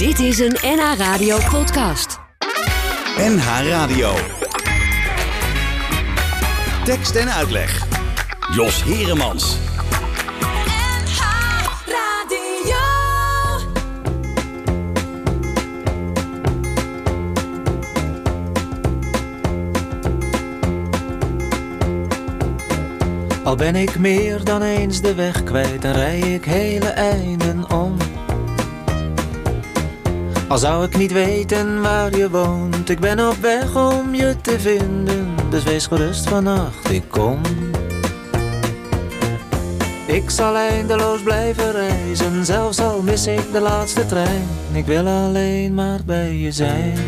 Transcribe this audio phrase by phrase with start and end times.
[0.00, 2.18] Dit is een NH Radio podcast.
[3.16, 4.12] NH Radio.
[6.84, 7.86] Tekst en uitleg.
[8.54, 9.56] Jos Heremans.
[10.40, 11.20] NH
[11.86, 12.76] Radio.
[23.44, 27.96] Al ben ik meer dan eens de weg kwijt, dan rij ik hele einden om.
[30.50, 34.60] Al zou ik niet weten waar je woont, ik ben op weg om je te
[34.60, 35.34] vinden.
[35.50, 37.40] Dus wees gerust vannacht, ik kom.
[40.06, 44.48] Ik zal eindeloos blijven reizen, zelfs al mis ik de laatste trein.
[44.72, 46.98] Ik wil alleen maar bij je zijn.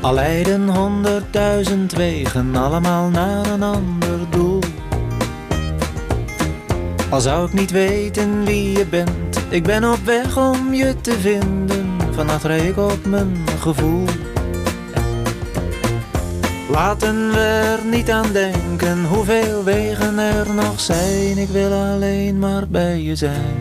[0.00, 4.05] Al leiden honderdduizend wegen, allemaal naar een ander
[7.16, 11.12] Al zou ik niet weten wie je bent, ik ben op weg om je te
[11.12, 11.96] vinden.
[12.10, 14.04] Vannacht rij ik op mijn gevoel.
[16.70, 17.38] Laten we
[17.78, 21.38] er niet aan denken hoeveel wegen er nog zijn.
[21.38, 23.56] Ik wil alleen maar bij je zijn.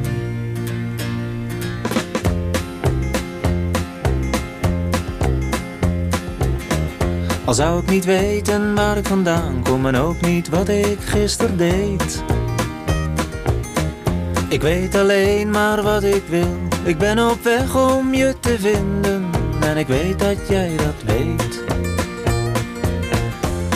[7.45, 11.58] Al zou ik niet weten waar ik vandaan kom en ook niet wat ik gisteren
[11.58, 12.23] deed.
[14.56, 16.58] Ik weet alleen maar wat ik wil.
[16.84, 19.30] Ik ben op weg om je te vinden
[19.61, 21.64] en ik weet dat jij dat weet.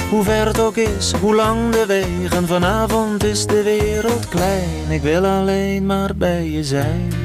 [0.09, 4.89] Hoe ver het ook is, hoe lang de wegen, vanavond is de wereld klein.
[4.89, 7.18] Ik wil alleen maar bij je zijn.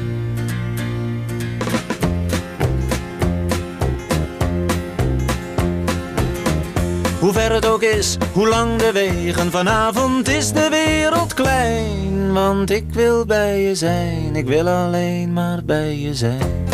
[7.63, 12.33] Ook is, hoe lang de wegen, vanavond is de wereld klein.
[12.33, 16.65] Want ik wil bij je zijn, ik wil alleen maar bij je zijn.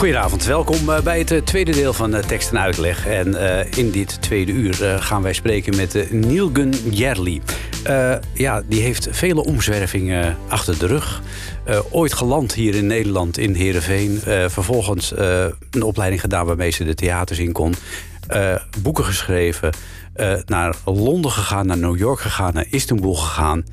[0.00, 3.06] Goedenavond, welkom eh, bij het eh, tweede deel van eh, tekst en uitleg.
[3.06, 3.34] En
[3.76, 7.42] in dit tweede uur gaan wij spreken met uh, Nielgun Jerli.
[7.82, 11.22] Eh, ja, die heeft vele omzwervingen achter de rug.
[11.64, 14.20] Eh, ooit geland hier in Nederland, in Heerenveen.
[14.26, 17.74] Eh, vervolgens eh, een opleiding gedaan waarmee ze de theaters in kon.
[18.26, 19.70] Eh, boeken geschreven.
[20.14, 23.64] eh, naar Londen gegaan, naar New York gegaan, naar Istanbul gegaan.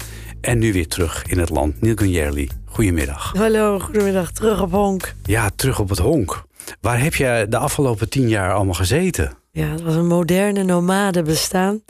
[0.42, 1.82] En nu weer terug in het land.
[1.82, 3.34] Nielgun Jerli, goedemiddag.
[3.38, 4.32] Hallo, goedemiddag.
[4.32, 5.14] Terug op Honk.
[5.24, 6.44] Ja, terug op het honk.
[6.82, 9.32] Waar heb je de afgelopen tien jaar allemaal gezeten?
[9.52, 11.82] Ja, het was een moderne nomade bestaan.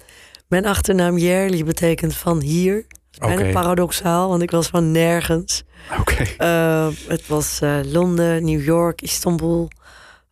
[0.47, 2.85] Mijn achternaam Jerli betekent van hier.
[3.19, 5.63] Bijna paradoxaal, want ik was van nergens.
[5.99, 6.23] Oké.
[6.37, 9.67] Eh, het was eh, Londen, New York, Istanbul.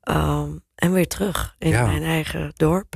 [0.01, 1.85] ehm, en weer terug in Ja.
[1.85, 2.93] mijn eigen dorp,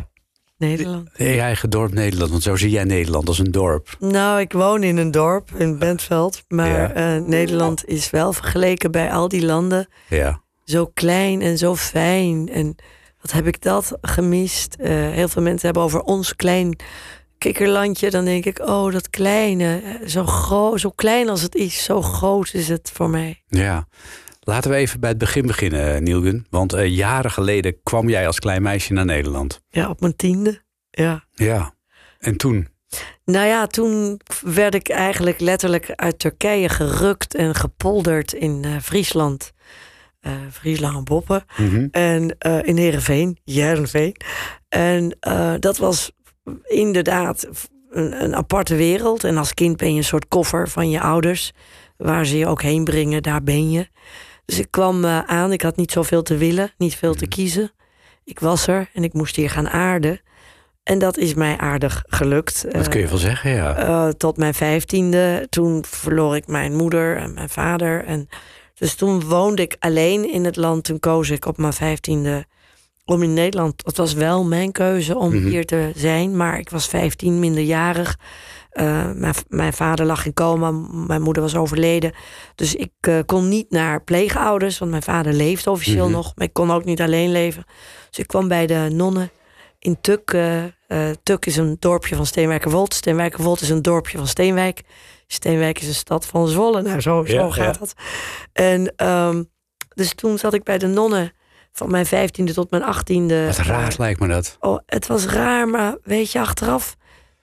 [0.58, 1.10] Nederland.
[1.16, 3.96] In je eigen dorp Nederland, want zo zie jij Nederland als een dorp.
[4.00, 6.44] Nou, ik woon in een dorp, in Bentveld.
[6.48, 6.92] Maar Ja.
[7.16, 10.42] eh, Nederland is wel vergeleken bij al die landen Ja.
[10.64, 12.50] zo klein en zo fijn.
[12.50, 12.76] En
[13.22, 14.74] wat heb ik dat gemist?
[14.80, 16.76] Eh, heel veel mensen hebben over ons klein
[17.38, 18.10] kikkerlandje.
[18.10, 19.82] Dan denk ik, oh, dat kleine.
[19.82, 23.44] eh, Zo, groot, zo klein als het is, zo groot is het voor mij.
[23.48, 23.88] ja.
[24.42, 26.46] Laten we even bij het begin beginnen, eh, Nielgun.
[26.50, 29.62] Want jaren geleden kwam jij als klein meisje naar Nederland.
[29.70, 30.62] Ja, op mijn tiende.
[30.90, 31.24] Ja.
[31.34, 31.74] Ja.
[32.20, 32.68] En toen?
[33.26, 39.52] Nou ja, toen werd ik eigenlijk letterlijk uit Turkije gerukt en gepolderd in Friesland.
[40.20, 41.44] Eh Friesland en Boppen.
[41.58, 41.88] Mhm.
[41.92, 44.16] En eh, in Heerenveen, Heerenveen.
[44.70, 46.12] En eh, dat was
[46.64, 47.48] inderdaad
[47.90, 49.24] een, een aparte wereld.
[49.24, 51.52] En als kind ben je een soort koffer van je ouders.
[51.98, 53.88] Waar ze je ook heen brengen, daar ben je.
[54.46, 57.72] Dus ik kwam aan, ik had niet zoveel te willen, niet veel te kiezen.
[58.24, 60.22] Ik was er en ik moest hier gaan aarden.
[60.84, 62.66] En dat is mij aardig gelukt.
[62.72, 64.12] Dat kun je wel zeggen, ja.
[64.12, 65.48] tot mijn vijftiende.
[65.50, 68.06] Toen verloor ik mijn moeder en mijn vader.
[68.06, 68.30] En
[68.80, 70.84] dus toen woonde ik alleen in het land.
[70.84, 72.46] Toen koos ik op mijn vijftiende
[73.06, 73.82] om in Nederland.
[73.86, 75.48] Het was wel mijn keuze om Mhm.
[75.48, 76.38] hier te zijn.
[76.38, 78.18] Maar ik was vijftien, minderjarig.
[78.70, 80.72] Eh, mijn, mijn vader lag in coma.
[81.08, 82.12] Mijn moeder was overleden.
[82.56, 84.78] Dus ik eh, kon niet naar pleegouders.
[84.78, 86.14] Want mijn vader leeft officieel Mhm.
[86.14, 86.32] nog.
[86.36, 87.64] Maar ik kon ook niet alleen leven.
[88.10, 89.32] Dus ik kwam bij de nonnen
[89.80, 90.32] in Tuk.
[90.34, 90.70] eh, eh,
[91.24, 92.94] Tuk is een dorpje van Steenwijkerwold.
[92.94, 94.82] Steenwijkerwold is een dorpje van Steenwijk.
[95.32, 96.82] Steenwijk is een stad van Zwolle.
[96.82, 97.80] Nou, zo, zo Ja, gaat ja.
[97.80, 97.94] dat.
[98.54, 99.44] En ehm,
[99.96, 101.32] dus toen zat ik bij de nonnen
[101.72, 103.46] van mijn vijftiende tot mijn achttiende.
[103.46, 104.58] Wat raar lijkt me dat.
[104.60, 106.96] Oh, het was raar, maar weet je, achteraf...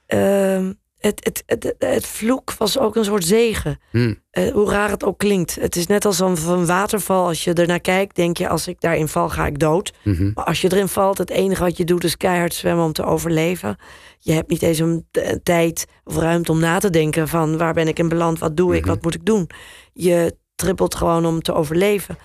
[0.06, 0.72] ehm,
[1.06, 3.78] het, het, het, het vloek was ook een soort zegen.
[3.90, 4.14] Hm.
[4.30, 5.54] Eh, hoe raar het ook klinkt.
[5.54, 7.26] Het is net als een, een waterval.
[7.26, 9.92] Als je ernaar kijkt, denk je: als ik daarin val, ga ik dood.
[10.04, 10.30] Mhm.
[10.34, 13.04] Maar als je erin valt, het enige wat je doet is keihard zwemmen om te
[13.04, 13.76] overleven.
[14.18, 15.06] Je hebt niet eens een
[15.42, 18.74] tijd of ruimte om na te denken van waar ben ik in beland, wat doe
[18.74, 18.90] ik, Mhm.
[18.90, 19.50] wat moet ik doen.
[19.92, 22.18] Je trippelt gewoon om te overleven.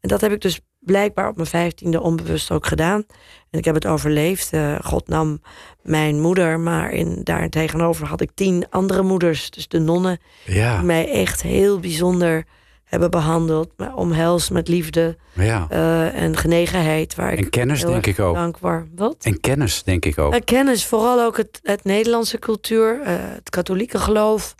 [0.00, 3.04] En dat heb ik dus blijkbaar op mijn vijftiende onbewust ook gedaan.
[3.50, 4.52] En ik heb het overleefd.
[4.52, 5.42] Eh, God nam
[5.82, 9.50] mijn moeder, maar in, daar tegenover had ik tien andere moeders.
[9.50, 12.44] Dus de nonnen Ja, die mij echt heel bijzonder
[12.84, 13.72] hebben behandeld.
[13.76, 15.66] Me omhelst met liefde ja.
[15.68, 17.14] eh, en genegenheid.
[17.14, 18.34] Waar ik En kennis, heel denk ik ook.
[18.34, 18.86] Dankbaar.
[18.96, 19.16] Wat?
[19.20, 20.32] En kennis, denk ik ook.
[20.32, 24.54] Eh, kennis, vooral ook het, het Nederlandse cultuur, het katholieke geloof.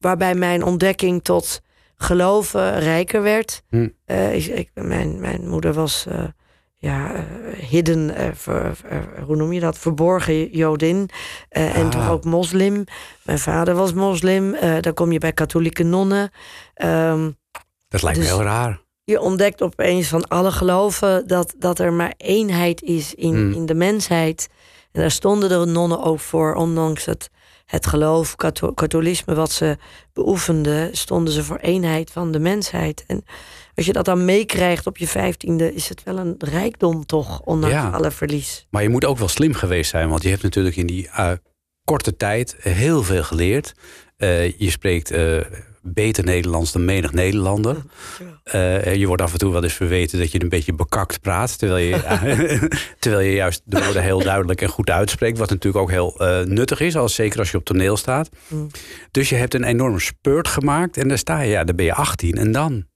[0.00, 1.60] waarbij mijn ontdekking tot
[2.02, 3.62] geloven rijker werd.
[3.68, 3.88] Hm.
[4.04, 6.24] Eh, ik, ik- mijn, mijn moeder was eh,
[6.76, 7.22] ja, eh,
[7.68, 9.78] hidden, ver- ver- hoe noem je dat?
[9.78, 11.08] Verborgen Jodin.
[11.48, 11.88] en Ah.
[11.90, 12.84] toch ook moslim.
[13.24, 14.56] Mijn vader was moslim.
[14.80, 16.30] dan kom je bij katholieke nonnen.
[16.74, 17.30] Ehm,
[17.88, 18.80] Dat lijkt me dus- heel raar.
[19.04, 23.52] je ontdekt opeens van alle geloven dat, dat er maar eenheid is in, Hmm.
[23.52, 24.48] in de mensheid.
[24.92, 27.30] En daar stonden de nonnen ook voor, ondanks het,
[27.70, 29.76] het geloof, katho- katholicisme wat ze
[30.12, 33.04] beoefenden, stonden ze voor eenheid van de mensheid.
[33.06, 33.24] En
[33.74, 37.76] als je dat dan meekrijgt op je vijftiende, is het wel een rijkdom toch, ondanks
[37.76, 37.90] Ja.
[37.90, 38.66] alle verlies.
[38.70, 41.32] Maar je moet ook wel slim geweest zijn, want je hebt natuurlijk in die eh,
[41.84, 43.72] korte tijd heel veel geleerd.
[44.16, 45.40] Eh, je spreekt eh,
[45.82, 47.76] beter Nederlands dan menig Nederlander.
[48.44, 51.58] Eh, je wordt af en toe wel eens verweten dat je een beetje bekakt praat,
[51.58, 51.98] terwijl je,
[52.98, 55.38] terwijl je juist de woorden heel duidelijk en goed uitspreekt.
[55.38, 58.28] Wat natuurlijk ook heel eh, nuttig is, als, zeker als je op toneel staat.
[58.46, 58.70] Mm.
[59.10, 61.94] Dus je hebt een enorme spurt gemaakt en daar sta je, ja, dan ben je
[61.94, 62.88] 18 en dan.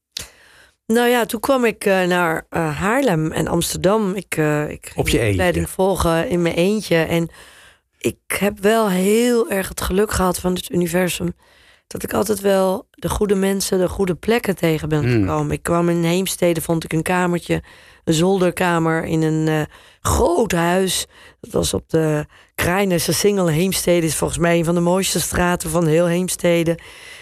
[0.87, 4.15] Nou ja, toen kwam ik eh, naar Haarlem en Amsterdam.
[4.15, 5.67] Ik, eh ik Op je eentje?
[5.67, 6.97] volgen in mijn eentje.
[6.97, 7.31] En
[7.99, 11.35] ik heb wel heel erg het geluk gehad van het universum.
[11.95, 15.21] Dat ik altijd wel de goede mensen, de goede plekken tegen ben Hmm.
[15.21, 15.53] gekomen.
[15.53, 17.63] Ik kwam in Heemstede, vond ik een kamertje,
[18.05, 19.61] een zolderkamer in een eh,
[20.01, 21.07] groot huis.
[21.41, 23.47] Dat was op de Krijnese Singel.
[23.47, 26.79] Heemstede is volgens mij een van de mooiste straten van heel Heemstede.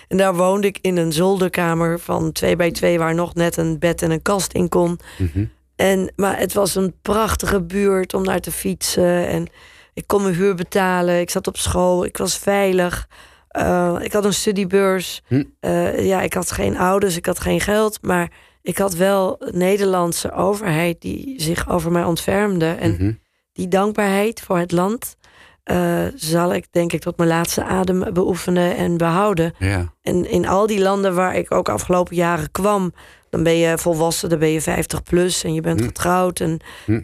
[0.09, 3.79] En daar woonde ik in een zolderkamer van twee bij twee, waar nog net een
[3.79, 4.99] bed en een kast in kon.
[5.19, 5.45] Mhm.
[5.77, 9.27] En, maar het was een prachtige buurt om naar te fietsen.
[9.27, 9.47] En
[9.95, 11.21] ik kon mijn huur betalen.
[11.21, 12.05] Ik zat op school.
[12.05, 13.09] Ik was veilig.
[13.53, 15.23] Eh, ik had een studiebeurs.
[15.27, 15.43] Hm.
[15.61, 17.17] Eh, ja, ik had geen ouders.
[17.17, 17.99] Ik had geen geld.
[18.03, 18.31] Maar
[18.63, 22.67] ik had wel een Nederlandse overheid die zich over mij ontfermde.
[22.71, 23.13] En Mhm.
[23.53, 25.17] die dankbaarheid voor het land
[25.63, 29.55] eh, zal ik denk ik tot mijn laatste adem beoefenen en behouden.
[29.59, 29.93] Ja.
[30.03, 32.93] En in al die landen waar ik ook afgelopen jaren kwam,
[33.31, 35.87] dan ben je volwassen, dan ben je 50 plus en je bent Hm.
[35.87, 36.41] getrouwd.
[36.41, 37.01] En Hm.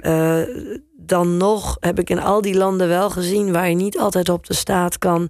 [0.96, 4.46] dan nog heb ik in al die landen wel gezien waar je niet altijd op
[4.46, 5.28] de staat kan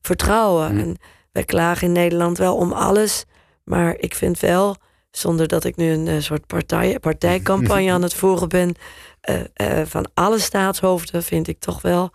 [0.00, 0.70] vertrouwen.
[0.70, 0.78] Hm.
[0.78, 0.96] En
[1.32, 3.24] wij klagen in Nederland wel om alles,
[3.64, 4.76] maar ik vind wel,
[5.10, 8.74] zonder dat ik nu een eh, soort partij, partijcampagne aan het voeren ben,
[9.20, 12.10] eh, eh, van alle staatshoofden vind ik toch wel.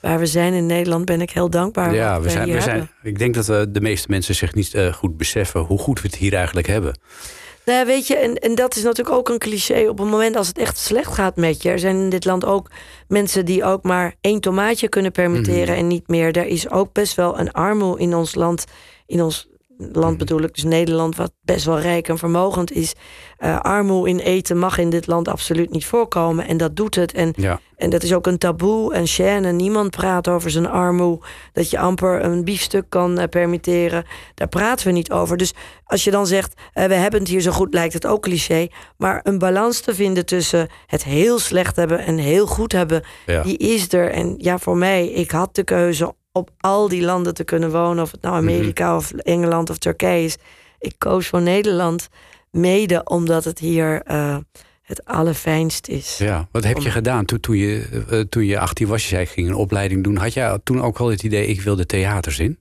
[0.00, 1.94] Waar we zijn in Nederland ben ik heel dankbaar.
[1.94, 5.60] Ja, we zijn, we zijn, ik denk dat de meeste mensen zich niet goed beseffen
[5.60, 6.98] hoe goed we het hier eigenlijk hebben.
[7.70, 9.88] Nou, weet je, en, en dat is natuurlijk ook een cliché.
[9.88, 11.70] Op het moment als het echt slecht gaat met je.
[11.70, 12.70] Er zijn in dit land ook
[13.08, 16.36] mensen die ook maar één tomaatje kunnen permitteren en niet meer.
[16.36, 18.64] Er is ook best wel een armoede in ons land.
[19.06, 19.48] In ons
[19.92, 22.92] land bedoel ik dus Nederland, wat best wel rijk en vermogend is.
[23.60, 26.46] Armoede in eten mag in dit land absoluut niet voorkomen.
[26.46, 27.12] En dat doet het.
[27.12, 27.60] En Ja.
[27.76, 29.52] en dat is ook een taboe, een chaîne.
[29.52, 31.18] Niemand praat over zijn armoe.
[31.52, 34.04] Dat je amper een biefstuk kan eh, permitteren.
[34.34, 35.36] Daar praten we niet over.
[35.36, 35.52] Dus
[35.84, 38.68] als je dan zegt, eh, we hebben het hier zo goed, lijkt het ook cliché.
[38.96, 43.42] Maar een balans te vinden tussen het heel slecht hebben en heel goed hebben, Ja.
[43.42, 44.10] die is er.
[44.10, 48.02] En ja, voor mij, ik had de keuze op al die landen te kunnen wonen.
[48.02, 50.36] Of het nou Amerika of Engeland of Turkije is.
[50.78, 52.08] Ik koos voor Nederland.
[52.50, 54.36] Mede omdat het hier eh,
[54.82, 56.18] het allerfijnst is.
[56.18, 59.02] Ja, wat heb je gedaan toen, toen, je, eh, toen je 18 was?
[59.02, 60.16] Je zei, ging een opleiding doen.
[60.16, 62.58] Had jij toen ook al het idee, ik wil de theaters in?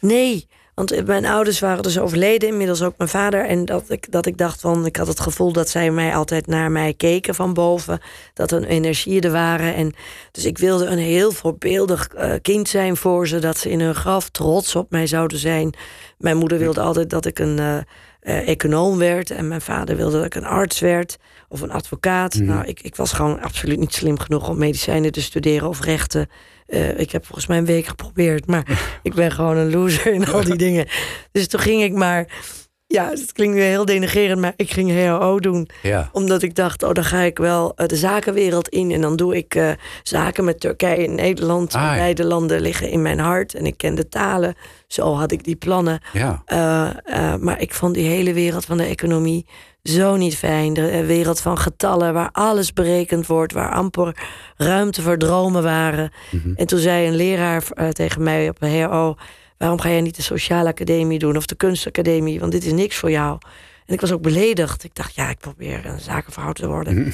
[0.00, 0.46] Nee,
[0.78, 3.44] want mijn ouders waren dus overleden, inmiddels ook mijn vader.
[3.44, 6.46] En dat ik, dat ik dacht van, ik had het gevoel dat zij mij altijd
[6.46, 8.00] naar mij keken van boven.
[8.34, 9.74] Dat hun energieën er waren.
[9.74, 9.94] En
[10.32, 13.38] dus ik wilde een heel voorbeeldig eh, kind zijn voor ze.
[13.38, 15.74] Dat ze in hun graf trots op mij zouden zijn.
[16.18, 17.76] Mijn moeder wilde altijd dat ik een eh,
[18.20, 19.30] eh, econoom werd.
[19.30, 21.18] En mijn vader wilde dat ik een arts werd.
[21.48, 22.34] Of een advocaat.
[22.34, 22.44] Mhm.
[22.44, 26.28] Nou, ik, ik was gewoon absoluut niet slim genoeg om medicijnen te studeren of rechten.
[26.68, 30.26] Eh, ik heb volgens mij een week geprobeerd, maar ik ben gewoon een loser in
[30.26, 30.86] al die dingen.
[31.32, 32.26] Dus toen ging ik maar
[32.90, 35.68] Ja, het klinkt nu heel denigerend, maar ik ging HRO doen.
[35.82, 36.08] Ja.
[36.12, 38.90] Omdat ik dacht, oh, dan ga ik wel eh, de zakenwereld in.
[38.90, 39.70] En dan doe ik eh,
[40.02, 41.74] zaken met Turkije en Nederland.
[41.74, 41.94] Ah, ja.
[41.94, 43.54] Beide landen liggen in mijn hart.
[43.54, 44.54] En ik ken de talen.
[44.86, 46.00] Zo had ik die plannen.
[46.12, 46.42] Ja.
[46.44, 49.46] Eh, maar ik vond die hele wereld van de economie
[49.82, 50.72] zo niet fijn.
[50.72, 54.16] De wereld van getallen, waar alles berekend wordt, waar amper
[54.56, 56.10] ruimte voor dromen waren.
[56.30, 56.52] Mhm.
[56.54, 59.16] En toen zei een leraar tegen mij op de HRO:
[59.58, 62.40] Waarom ga jij niet de sociale academie doen of de kunstacademie?
[62.40, 63.38] Want dit is niks voor jou.
[63.86, 64.84] En ik was ook beledigd.
[64.84, 66.96] Ik dacht, ja, ik probeer een zakenvrouw te worden.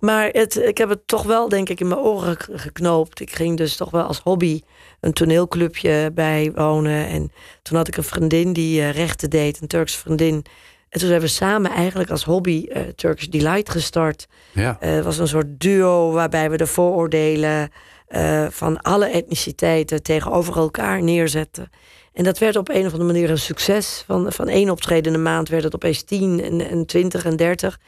[0.00, 3.20] Maar het, ik heb het toch wel, denk ik, in mijn oren ge- geknoopt.
[3.20, 4.60] Ik ging dus toch wel als hobby
[5.00, 7.06] een toneelclubje bijwonen.
[7.06, 7.32] En
[7.62, 10.44] toen had ik een vriendin die eh, rechten deed, een Turkse vriendin.
[10.88, 14.26] En toen hebben we samen eigenlijk als hobby eh, Turkish Delight gestart.
[14.52, 14.76] Ja.
[14.80, 17.70] Eh, Het was een soort duo waarbij we de vooroordelen
[18.08, 21.70] eh, van alle etniciteiten tegenover elkaar neerzetten.
[22.12, 24.02] En dat werd op een of andere manier een succes.
[24.06, 27.36] Van, van één optreden in de maand werd het opeens tien en, en twintig en
[27.36, 27.78] dertig.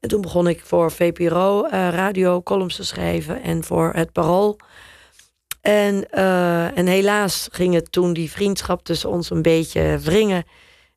[0.00, 4.56] En toen begon ik voor VPRO eh, radio columns te schrijven en voor het Parool.
[5.60, 10.44] En, eh, en helaas ging het toen die vriendschap tussen ons een beetje wringen.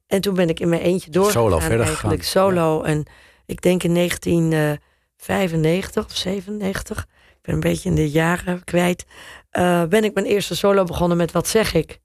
[0.08, 1.44] En toen ben ik in mijn eentje doorgegaan.
[1.44, 2.52] Solo verder eigenlijk gegaan.
[2.52, 2.82] solo.
[2.82, 3.06] En
[3.46, 7.06] ik denk in 1995 of 97, ik
[7.46, 9.06] ben een beetje in de jaren kwijt,
[9.50, 12.00] eh, ben ik mijn eerste solo begonnen met Wat zeg ik?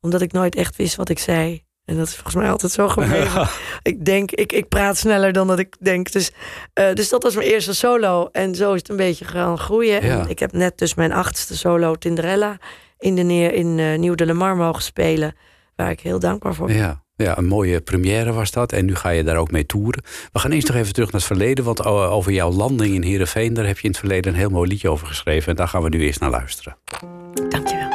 [0.00, 1.64] Omdat ik nooit echt wist wat ik zei.
[1.84, 3.48] En dat is volgens mij altijd zo gebleven.
[3.82, 6.12] ik denk, ik, ik praat sneller dan dat ik denk.
[6.12, 6.30] Dus,
[6.72, 8.28] eh, dus dat was mijn eerste solo.
[8.32, 10.04] En zo is het een beetje gaan groeien.
[10.04, 10.20] Ja.
[10.20, 12.58] En ik heb net dus mijn achtste solo Tinderella
[12.98, 15.36] in de neer in eh, Nieuw de Lamar mogen spelen.
[15.76, 16.76] Waar ik heel dankbaar voor ben.
[16.76, 17.03] Ja.
[17.16, 18.72] Ja, een mooie première was dat.
[18.72, 20.02] En nu ga je daar ook mee toeren.
[20.32, 21.64] We gaan eerst nog even terug naar het verleden.
[21.64, 23.54] Want over jouw landing in Heerenveen...
[23.54, 25.48] daar heb je in het verleden een heel mooi liedje over geschreven.
[25.48, 26.76] En daar gaan we nu eerst naar luisteren.
[27.48, 27.92] Dankjewel.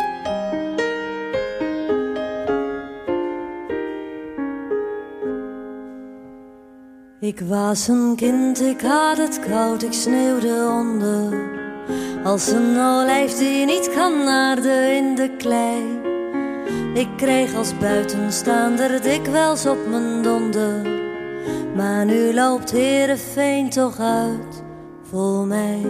[7.22, 11.50] Ik was een kind, ik had het koud, ik sneeuwde onder.
[12.24, 16.18] Als een olijf die niet kan aarden in de klei.
[16.94, 20.98] Ik kreeg als buitenstaander dikwijls op mijn donder.
[21.76, 24.64] Maar nu loopt Heerenveen toch uit
[25.10, 25.82] voor mij.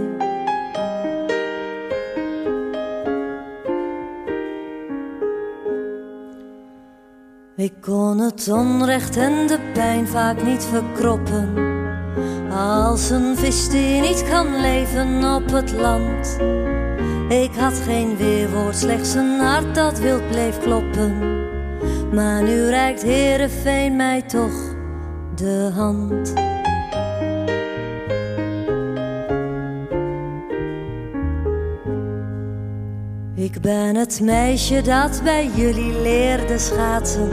[7.56, 11.54] Ik kon het onrecht en de pijn vaak niet verkroppen.
[12.52, 16.38] Als een vis die niet kan leven op het land.
[17.30, 21.18] Ik had geen weerwoord, slechts een hart dat wild bleef kloppen.
[22.14, 24.76] Maar nu reikt Heerenveen mij toch
[25.36, 26.34] de hand.
[33.36, 37.30] Ik ben het meisje dat bij jullie leerde schaatsen.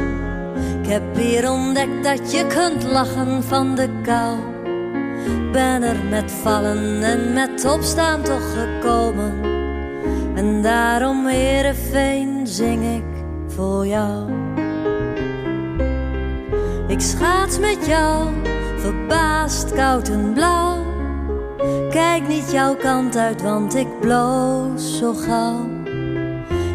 [0.82, 4.38] Ik heb hier ontdekt dat je kunt lachen van de kou.
[5.52, 9.55] Ben er met vallen en met opstaan toch gekomen.
[10.36, 13.24] En daarom, Heerenveen, zing ik
[13.54, 14.32] voor jou.
[16.86, 18.28] Ik schaats met jou,
[18.76, 20.84] verbaasd, koud en blauw.
[21.90, 25.68] Kijk niet jouw kant uit, want ik bloos zo gauw.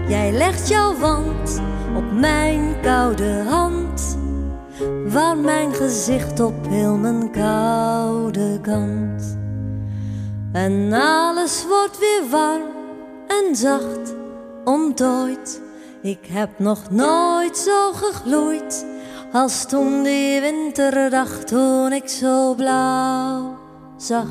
[0.08, 1.62] Jij legt jouw wand
[1.96, 4.18] op mijn koude hand.
[5.08, 9.38] Warm mijn gezicht op heel mijn koude kant.
[10.52, 12.71] En alles wordt weer warm
[13.40, 14.16] en zacht,
[14.64, 15.62] ontdooid.
[16.02, 18.86] Ik heb nog nooit zo gegloeid
[19.32, 23.58] als toen die winterdag toen ik zo blauw
[23.98, 24.28] zag.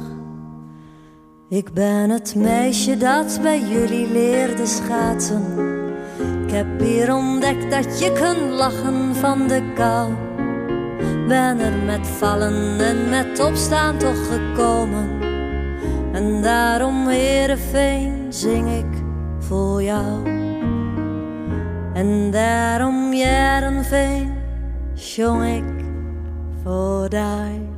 [1.48, 5.44] Ik ben het meisje dat bij jullie leerde schaatsen.
[6.46, 10.12] Ik heb hier ontdekt dat je kunt lachen van de kou.
[11.28, 15.18] Ben er met vallen en met opstaan toch gekomen.
[16.12, 19.02] En daarom, Heerenveen, zing ik
[19.38, 20.26] voor jou.
[21.94, 24.32] En daarom, Heerenveen,
[24.94, 25.84] zong ik
[26.62, 27.68] voor die.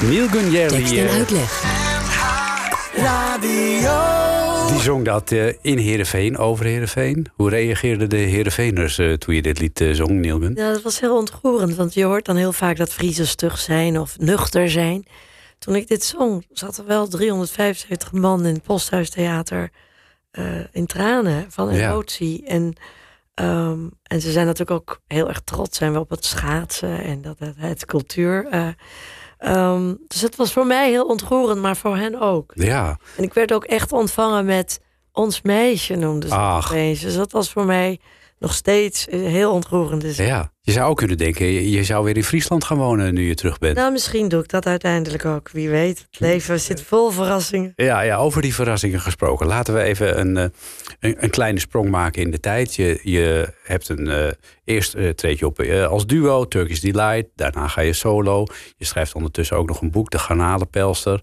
[0.00, 1.62] Neil Gunjerli, Tekst en eh, uitleg.
[3.40, 3.80] die
[4.80, 7.26] zong dat eh, in Heerenveen, over Heerenveen.
[7.34, 10.52] Hoe reageerden de Heerenveeners eh, toen je dit lied eh, zong, Gun?
[10.54, 13.98] Ja, dat was heel ontroerend, want je hoort dan heel vaak dat Friesen stug zijn
[13.98, 15.06] of nuchter zijn.
[15.58, 19.70] Toen ik dit zong, zat er wel 375 man in het Posthuistheater
[20.72, 21.88] in tranen van Ja.
[21.90, 22.44] emotie.
[22.46, 22.72] En,
[23.34, 27.22] ehm, en ze zijn natuurlijk ook heel erg trots zijn we op het schaatsen en
[27.22, 28.48] dat het, het cultuur
[29.40, 32.52] eh, Ehm, dus het was voor mij heel ontroerend, maar voor hen ook.
[32.54, 34.80] Ja, En ik werd ook echt ontvangen met
[35.12, 36.62] ons meisje, noemden ze Ach.
[36.68, 37.00] het opeens.
[37.00, 38.00] Dus dat was voor mij
[38.40, 40.00] nog steeds eh, heel ontroerend.
[40.02, 40.52] Dus, ja.
[40.62, 43.34] Je zou ook kunnen denken, je, je zou weer in Friesland gaan wonen nu je
[43.34, 43.76] terug bent.
[43.76, 45.50] Nou, misschien doe ik dat uiteindelijk ook.
[45.50, 45.98] Wie weet.
[46.10, 47.72] Het leven zit vol verrassingen.
[47.76, 49.46] Ja, ja, over die verrassingen gesproken.
[49.46, 50.44] Laten we even een, eh,
[51.00, 52.74] een, een kleine sprong maken in de tijd.
[52.74, 54.08] Je, je hebt een.
[54.08, 54.28] eh,
[54.64, 57.28] eerst treed je op als duo, Turkish Delight.
[57.34, 58.46] Daarna ga je solo.
[58.76, 61.20] Je schrijft ondertussen ook nog een boek, De Garnalenpelster.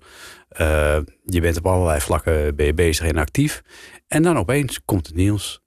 [1.25, 3.61] Je bent op allerlei vlakken ben je bezig en actief.
[4.07, 5.61] En dan opeens komt het nieuws.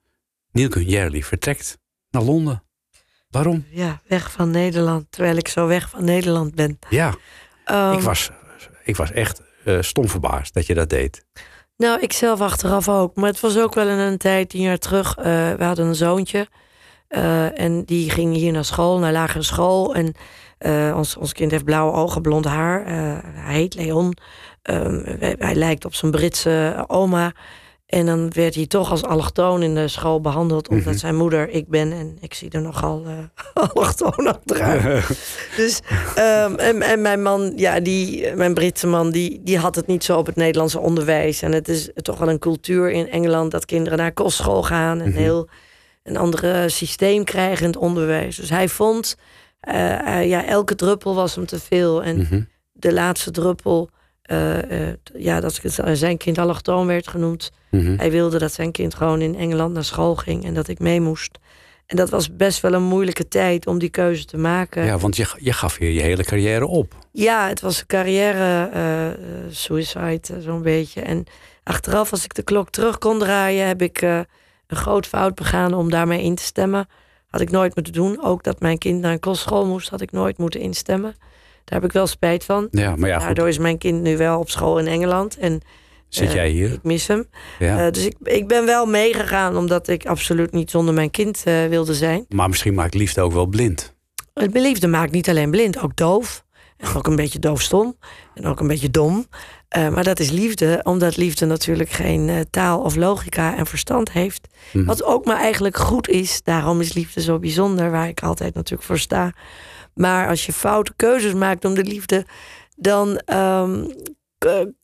[0.53, 1.79] Neil Gunjerli vertrekt
[2.11, 2.63] naar Londen.
[3.31, 3.65] Waarom?
[3.71, 5.07] Ja, weg van Nederland.
[5.11, 6.79] Terwijl ik zo weg van Nederland ben.
[6.89, 7.15] Ja,
[7.65, 8.31] Ehm, ik, was,
[8.85, 11.25] ik was echt eh, stom verbaasd dat je dat deed.
[11.77, 13.15] Nou, ik zelf achteraf ook.
[13.17, 15.17] Maar het was ook wel in een tijd, tien jaar terug.
[15.17, 16.49] eh, we hadden een zoontje.
[17.09, 19.95] eh, en die ging hier naar school, naar lagere school.
[19.95, 20.15] En
[20.95, 22.87] ons, ons kind heeft blauwe ogen, blond haar.
[23.35, 24.17] Hij heet Leon.
[24.63, 27.33] Ehm, hij, hij lijkt op zijn Britse oma.
[27.91, 30.69] En dan werd hij toch als allochtoon in de school behandeld.
[30.69, 30.97] Omdat Mhm.
[30.97, 31.93] zijn moeder ik ben.
[31.93, 33.19] En ik zie er nogal eh
[33.75, 35.07] allochtoon achteruit.
[35.57, 35.81] Dus,
[36.15, 40.05] ehm, en, en mijn man, ja, die, mijn Britse man, die, die had het niet
[40.05, 41.43] zo op het Nederlandse onderwijs.
[41.43, 45.01] En het is toch wel een cultuur in Engeland dat kinderen naar kostschool gaan.
[45.01, 45.19] En Mhm.
[45.19, 45.49] heel
[46.03, 48.37] een andere systeem krijgen in het onderwijs.
[48.37, 49.17] Dus hij vond,
[49.61, 52.03] eh, eh, ja, elke druppel was hem te veel.
[52.03, 52.41] En Mhm.
[52.73, 53.91] de laatste druppel,
[55.15, 55.61] ja, dat
[55.93, 57.51] zijn kind allochtoon werd genoemd.
[57.71, 57.97] Mhm.
[57.97, 61.01] Hij wilde dat zijn kind gewoon in Engeland naar school ging en dat ik mee
[61.01, 61.39] moest.
[61.91, 64.85] En dat was best wel een moeilijke tijd om die keuze te maken.
[64.85, 66.95] Ja, want je, je gaf hier je hele carrière op.
[67.13, 69.17] Ja, het was een carrière eh, eh,
[69.51, 71.01] suicide, eh, zo'n beetje.
[71.01, 71.25] En
[71.63, 74.21] achteraf, als ik de klok terug kon draaien, heb ik eh,
[74.67, 76.89] een groot fout begaan om daarmee in te stemmen.
[77.27, 78.23] Had ik nooit moeten doen.
[78.23, 81.15] Ook dat mijn kind naar een kostschool moest, had ik nooit moeten instemmen.
[81.71, 82.69] Daar heb ik wel spijt van.
[82.71, 85.39] Ja, maar ja, goed, Daardoor is mijn kind nu wel op school in Engeland.
[85.39, 85.61] En
[86.09, 86.73] zit eh, jij hier?
[86.73, 87.29] ik mis hem.
[87.59, 87.87] Ja.
[87.87, 91.67] Eh, dus ik, ik ben wel meegegaan, omdat ik absoluut niet zonder mijn kind eh,
[91.67, 92.25] wilde zijn.
[92.29, 93.95] Maar misschien maakt liefde ook wel blind.
[94.35, 96.45] Het liefde maakt niet alleen blind, ook doof.
[96.77, 97.97] En ook een beetje doofstom.
[98.35, 99.27] En ook een beetje dom.
[99.69, 104.49] Maar dat is liefde, omdat liefde natuurlijk geen taal of logica en verstand heeft.
[104.73, 104.85] Mhm.
[104.85, 106.43] Wat ook maar eigenlijk goed is.
[106.43, 109.33] Daarom is liefde zo bijzonder, waar ik altijd natuurlijk voor sta.
[109.95, 112.27] Maar als je foute keuzes maakt om de liefde,
[112.77, 113.85] dan ehm,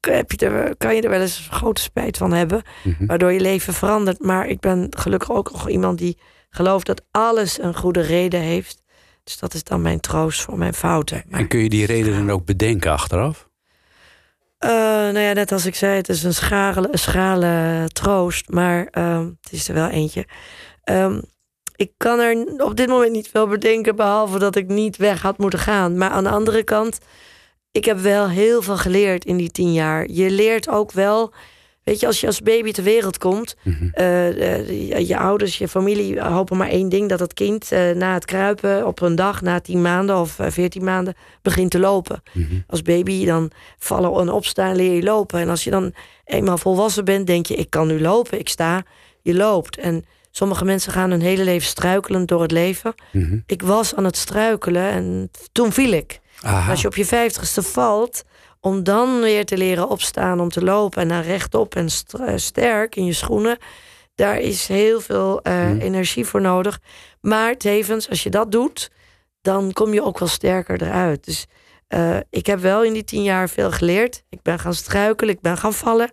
[0.01, 2.63] heb je er, kan je er wel eens grote spijt van hebben.
[2.85, 3.07] Mhm.
[3.07, 4.21] Waardoor je leven verandert.
[4.21, 6.19] Maar ik ben gelukkig ook nog iemand die
[6.51, 8.83] gelooft dat alles een goede reden heeft.
[9.25, 11.23] Dus dat is dan mijn troost voor mijn fouten.
[11.29, 13.49] Maar, En kun je die redenen ook bedenken achteraf?
[14.59, 16.35] eh, nou ja, net als ik zei, het is een
[16.93, 18.49] schrale, troost.
[18.49, 20.27] Maar ehm, het is er wel eentje.
[20.83, 21.21] Ehm,
[21.77, 25.39] ik kan er op dit moment niet veel bedenken, behalve dat ik niet weg had
[25.39, 25.99] moeten gaan.
[25.99, 26.99] Maar aan de andere kant,
[27.73, 30.09] ik heb wel heel veel geleerd in die tien jaar.
[30.11, 31.33] Je leert ook wel,
[31.83, 33.89] weet je, als je als baby ter wereld komt, Mhm.
[33.93, 37.91] eh, eh, je, je ouders, je familie hopen maar één ding: dat het kind eh,
[37.91, 42.23] na het kruipen op een dag, na tien maanden of veertien maanden, begint te lopen.
[42.33, 42.55] Mhm.
[42.67, 45.41] Als baby dan vallen en opstaan, leer je lopen.
[45.41, 45.93] En als je dan
[46.25, 48.83] eenmaal volwassen bent, denk je: ik kan nu lopen, ik sta,
[49.23, 49.77] je loopt.
[49.79, 50.05] En
[50.37, 52.95] sommige mensen gaan hun hele leven struikelend door het leven.
[53.13, 53.39] Mhm.
[53.47, 56.21] Ik was aan het struikelen en toen viel ik.
[56.69, 58.23] Als je op je vijftigste valt,
[58.61, 61.89] om dan weer te leren opstaan, om te lopen en dan rechtop en
[62.21, 63.59] eh, sterk in je schoenen,
[64.15, 65.81] daar is heel veel eh, Hmm.
[65.81, 66.79] energie voor nodig.
[67.21, 68.91] Maar tevens, als je dat doet,
[69.43, 71.25] dan kom je ook wel sterker eruit.
[71.25, 71.47] Dus
[71.89, 74.23] eh, ik heb wel in die tien jaar veel geleerd.
[74.29, 76.11] Ik ben gaan struikelen, ik ben gaan vallen.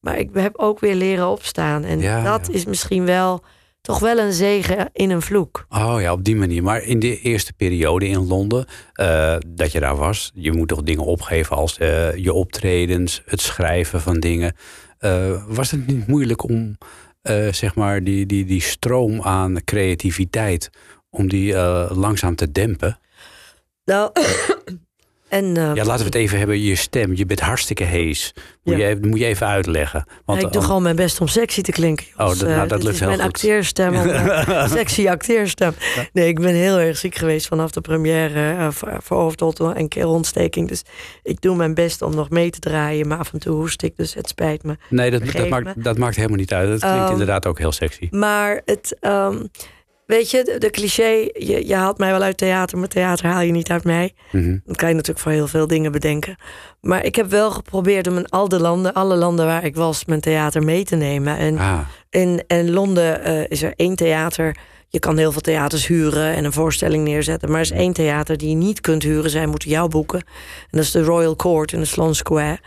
[0.00, 1.84] Maar ik heb ook weer leren opstaan.
[1.84, 2.52] En Ja, dat ja.
[2.52, 3.42] is misschien wel
[3.88, 5.66] toch wel een zegen in een vloek.
[5.68, 6.62] Oh ja, op die manier.
[6.62, 10.82] Maar in de eerste periode in Londen, eh, dat je daar was, je moet toch
[10.82, 14.54] dingen opgeven als eh, je optredens, het schrijven van dingen.
[14.98, 16.78] Eh, was het niet moeilijk om,
[17.22, 20.70] eh, zeg maar, die, die, die stroom aan creativiteit,
[21.10, 23.00] om die eh, langzaam te dempen?
[23.84, 24.12] Nou,
[25.28, 27.14] en, eh, Ja, laten we het even hebben, je stem.
[27.16, 28.34] Je bent hartstikke hees.
[28.62, 28.80] Moet, Ja.
[28.86, 30.04] je, even- moet je even uitleggen.
[30.24, 32.06] Want, Ja, ik doe eh, gewoon mijn best om sexy te klinken.
[32.16, 33.28] Oh, dat- nou, Eh, dat lukt is heel mijn goed.
[33.28, 33.94] acteerstem.
[34.78, 35.72] sexy acteerstem.
[36.12, 38.72] Nee, ik ben heel erg ziek geweest vanaf de première.
[38.72, 40.68] voor, hoofdrol en keelontsteking.
[40.68, 40.82] Dus
[41.22, 43.08] ik doe mijn best om nog mee te draaien.
[43.08, 44.76] Maar af en toe hoest ik, dus het spijt me.
[44.90, 46.68] nee, dat, dat, maakt, dat maakt helemaal niet uit.
[46.70, 48.08] Dat klinkt Ehm, inderdaad ook heel sexy.
[48.10, 48.96] Maar het...
[49.00, 49.44] ehm,
[50.08, 51.28] weet je, de, de cliché...
[51.32, 54.12] Je, je haalt mij wel uit theater, maar theater haal je niet uit mij.
[54.32, 54.56] Mhm.
[54.64, 56.36] Dan kan je natuurlijk voor heel veel dingen bedenken.
[56.80, 60.04] Maar ik heb wel geprobeerd om in al de landen, alle landen waar ik was,
[60.04, 61.36] mijn theater mee te nemen.
[61.36, 61.78] En Ah,
[62.10, 64.56] In, in Londen eh, is er één theater.
[64.88, 67.48] je kan heel veel theaters huren en een voorstelling neerzetten.
[67.50, 69.30] Maar er is één theater die je niet kunt huren.
[69.30, 70.18] Zij moeten jou boeken.
[70.18, 70.26] En
[70.70, 72.58] dat is de Royal Court in de Sloan Square.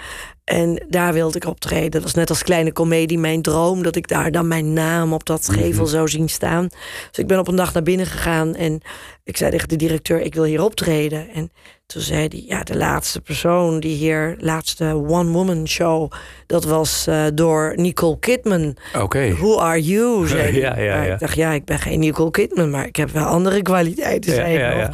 [0.52, 1.92] En daar wilde ik optreden.
[1.92, 3.84] Dat was net als kleine komedie mijn droom...
[3.84, 6.68] dat ik daar dan mijn naam op dat gevel zou zien staan.
[7.10, 8.56] Dus ik ben op een dag naar binnen gegaan...
[8.56, 8.82] en
[9.24, 11.30] ik zei tegen de directeur, ik wil hier optreden.
[11.30, 11.52] En
[11.86, 14.36] toen zei hij, ja, de laatste persoon die hier...
[14.40, 16.12] laatste one-woman show,
[16.48, 18.78] dat was eh, door Nicole Kidman.
[19.00, 19.34] Oké.
[19.34, 20.28] Who are you?
[20.28, 20.58] zei.
[20.60, 21.14] Ja, ja, Maar ja.
[21.14, 22.70] Ik dacht, ja, ik ben geen Nicole Kidman...
[22.70, 24.94] maar ik heb wel andere kwaliteiten, Ja, zei ja, ja.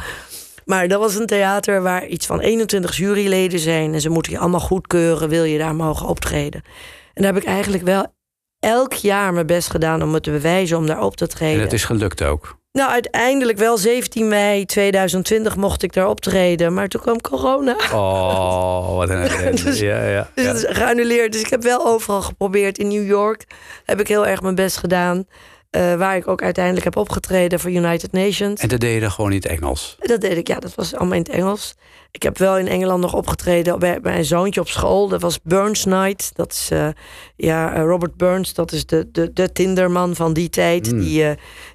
[0.68, 3.94] Maar dat was een theater waar iets van 21 juryleden zijn.
[3.94, 6.62] En ze moeten je allemaal goedkeuren, wil je daar mogen optreden.
[7.14, 8.06] En daar heb ik eigenlijk wel
[8.60, 11.60] elk jaar mijn best gedaan om het te bewijzen om daar op te En treden.
[11.60, 12.56] het is gelukt ook.
[12.72, 16.74] Nou, uiteindelijk wel 17 mei 2020 mocht ik daar optreden.
[16.74, 17.76] Maar toen kwam corona.
[17.92, 19.62] Oh, wat een ellende.
[19.62, 20.30] Dus- ja, ja.
[20.34, 20.50] Dus ja.
[20.52, 21.32] het is geannuleerd.
[21.32, 22.78] Dus ik heb wel overal geprobeerd.
[22.78, 23.44] In New York
[23.84, 25.24] heb ik heel erg mijn best gedaan.
[25.70, 28.60] Eh, waar ik ook uiteindelijk heb opgetreden voor United Nations.
[28.60, 29.96] En dat deed je gewoon in het Engels.
[29.98, 31.74] Dat deed ik, ja, dat was allemaal in het Engels.
[32.10, 35.08] Ik heb wel in Engeland nog opgetreden bij mijn zoontje op school.
[35.08, 36.30] Dat was Burns Night.
[36.34, 36.88] Dat is, eh,
[37.36, 40.92] ja, eh, Robert Burns, dat is de, de, de Tinderman van die tijd.
[40.92, 41.00] Mm.
[41.00, 41.24] Die,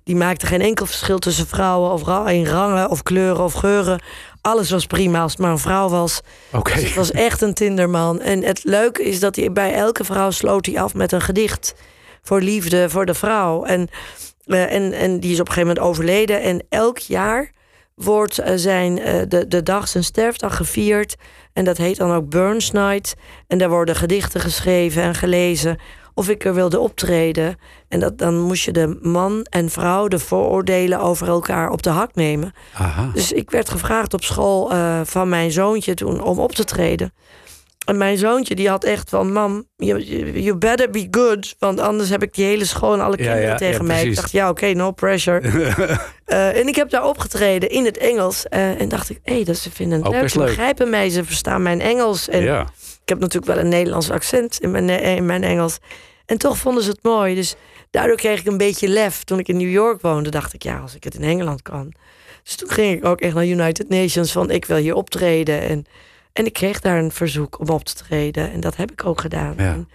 [0.04, 4.02] die maakte geen enkel verschil tussen vrouwen of ra- in rangen of kleuren of geuren.
[4.42, 6.22] Alles was prima als het maar een vrouw was.
[6.52, 6.74] Oké.
[6.74, 8.22] Dus het was echt een Tinderman.
[8.22, 11.74] En het leuke is dat hij bij elke vrouw sloot hij af met een gedicht.
[12.24, 13.64] Voor liefde, voor de vrouw.
[13.64, 13.90] En,
[14.46, 16.42] eh, en, en die is op een gegeven moment overleden.
[16.42, 17.52] En elk jaar
[17.96, 21.16] wordt eh, zijn, eh, de, de dag, zijn sterfdag gevierd.
[21.54, 23.16] En dat heet dan ook Burns Night.
[23.48, 25.78] En daar worden gedichten geschreven en gelezen.
[26.14, 27.58] Of ik er wilde optreden.
[27.88, 31.90] En dat, dan moest je de man en vrouw de vooroordelen over elkaar op de
[31.90, 32.54] hak nemen.
[32.74, 33.10] Aha.
[33.14, 34.72] Dus ik werd gevraagd op school
[35.04, 37.14] van mijn zoontje toen om op te treden.
[37.86, 39.32] En mijn zoontje die had echt van...
[39.32, 40.04] Mam, you,
[40.42, 41.56] you better be good.
[41.60, 44.06] Want anders heb ik die hele school en alle kinderen ja, tegen ja, mij.
[44.06, 45.42] Ik dacht, ja, oké, no pressure.
[46.24, 48.48] Eh, en ik heb daar opgetreden in het Engels.
[48.48, 50.30] eh, en dacht ik, hé, hey, dat ze vinden het Ook leuk.
[50.30, 52.30] Ze begrijpen mij, ze verstaan mijn Engels.
[52.30, 52.44] En
[53.02, 55.78] ik heb natuurlijk wel een Nederlands accent in mijn, eh, in mijn Engels.
[56.26, 57.36] En toch vonden ze het mooi.
[57.36, 57.56] Dus
[57.90, 59.24] daardoor kreeg ik een beetje lef.
[59.24, 61.94] Toen ik in New York woonde, dacht ik, ja, als ik het in Engeland kan.
[62.44, 65.62] Dus toen ging ik ook echt naar United Nations van ik wil hier optreden.
[65.62, 65.86] En,
[66.34, 68.52] en ik kreeg daar een verzoek om op te treden.
[68.52, 69.54] En dat heb ik ook gedaan.
[69.58, 69.64] Ja.
[69.64, 69.90] En,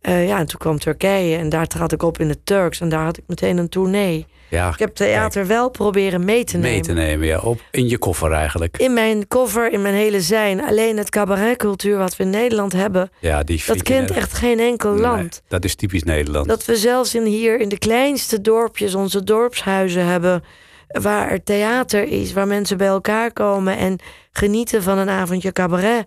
[0.00, 2.80] eh, ja, en toen kwam Turkije en daar trad ik op in het Turks.
[2.80, 4.26] En daar had ik meteen een tournee.
[4.48, 4.68] ja.
[4.68, 6.70] Ik heb theater wel proberen mee te nemen.
[6.70, 7.38] mee te nemen, ja.
[7.38, 8.76] Op, in je koffer eigenlijk.
[8.78, 10.64] In mijn cover, in mijn hele zijn.
[10.64, 13.10] Alleen het cabaretcultuur wat we in Nederland hebben...
[13.18, 15.42] Ja, die dat kent echt geen enkel Nee, land.
[15.48, 16.48] dat is typisch Nederland.
[16.48, 20.44] Dat we zelfs in hier in de kleinste dorpjes onze dorpshuizen hebben.
[20.90, 23.98] Waar er theater is, waar mensen bij elkaar komen en
[24.32, 26.06] genieten van een avondje cabaret.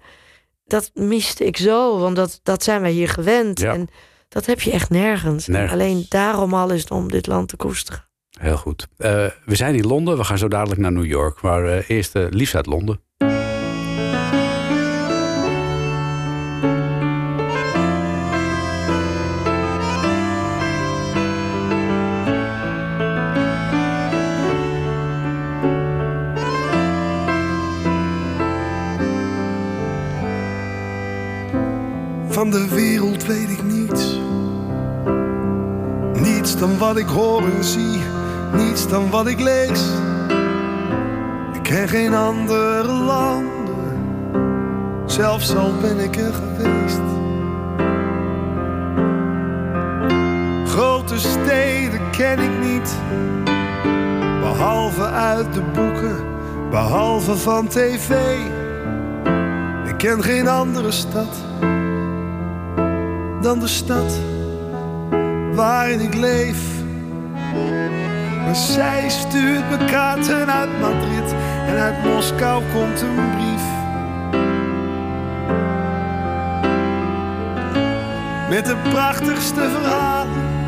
[0.66, 3.60] Dat miste ik zo, want dat, dat zijn wij hier gewend.
[3.60, 3.74] Ja.
[3.74, 3.88] En
[4.30, 5.48] dat heb je echt nergens.
[5.48, 5.74] En Nergens.
[5.74, 8.08] Alleen daarom al is het om dit land te koesteren.
[8.40, 8.88] Heel goed.
[8.98, 11.42] Eh, we zijn in Londen, we gaan zo dadelijk naar New York.
[11.42, 13.00] Maar eh, eerst liefst uit Londen.
[32.44, 34.20] Van de wereld weet ik niets.
[36.14, 38.00] Niets dan wat ik hoor en zie.
[38.56, 39.82] Niets dan wat ik lees.
[41.54, 43.98] Ik ken geen andere landen.
[45.06, 47.02] Zelfs al ben ik er geweest.
[50.66, 52.96] Grote steden ken ik niet.
[54.42, 56.16] Behalve uit de boeken.
[56.70, 58.38] Behalve van tv.
[59.86, 61.52] Ik ken geen andere stad
[63.44, 64.20] dan de stad
[65.54, 66.62] waarin ik leef.
[68.46, 71.36] Maar zij stuurt me kaarten uit Madrid
[71.68, 73.64] en uit Moskou komt een brief.
[78.50, 80.63] Met de prachtigste verhalen.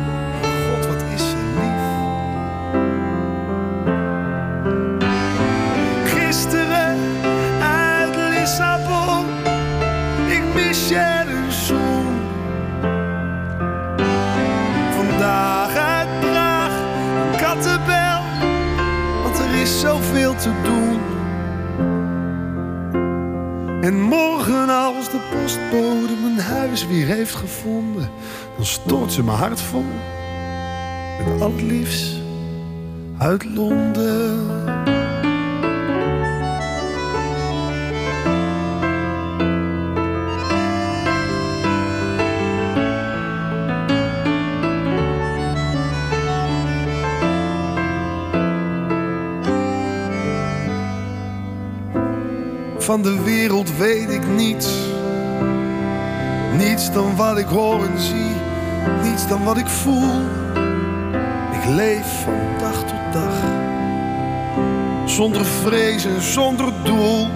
[19.86, 21.00] Zoveel te doen.
[23.82, 28.10] En morgen als de postbode mijn huis weer heeft gevonden,
[28.56, 29.84] dan stort ze mijn hart vol
[31.18, 32.20] met al het
[33.18, 34.75] uit Londen.
[52.86, 54.68] Van de wereld weet ik niets.
[56.56, 58.34] Niets dan wat ik hoor en zie.
[59.02, 60.10] Niets dan wat ik voel.
[61.52, 63.34] Ik leef van dag tot dag.
[65.04, 67.26] Zonder vrees en zonder doel.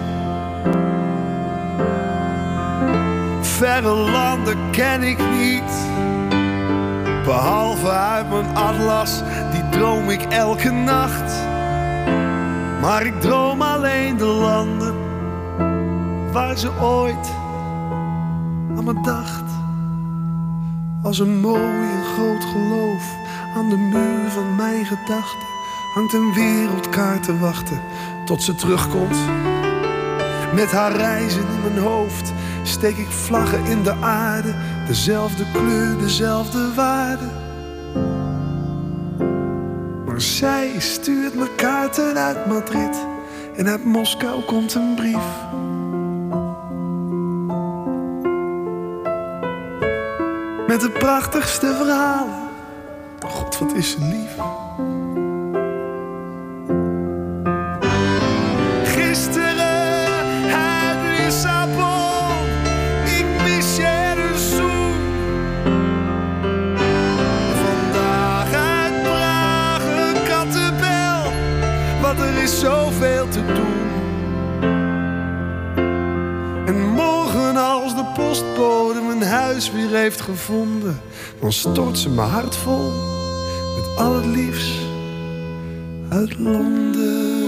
[3.41, 5.71] Verre landen ken ik niet.
[7.25, 11.33] Behalve uit mijn atlas, die droom ik elke nacht.
[12.81, 14.90] Maar ik droom alleen de landen
[16.31, 17.29] waar ze ooit
[18.75, 19.43] aan me dacht.
[21.03, 23.15] Als een mooi en groot geloof
[23.55, 25.47] aan de muur van mijn gedachten
[25.93, 27.81] hangt een wereldkaart te wachten
[28.25, 29.17] tot ze terugkomt.
[30.53, 34.53] Met haar reizen in mijn hoofd steek ik vlaggen in de aarde,
[34.87, 37.29] dezelfde kleur, dezelfde waarde.
[40.05, 43.05] Maar zij stuurt me kaarten uit Madrid
[43.55, 45.49] en uit Moskou komt een brief.
[50.81, 52.49] De prachtigste verhalen.
[53.27, 54.60] God, wat is ze lief.
[79.61, 81.01] Huis weer heeft gevonden,
[81.39, 82.91] dan stort ze mijn hart vol
[83.75, 84.79] met al het liefst
[86.09, 87.39] uit Londen.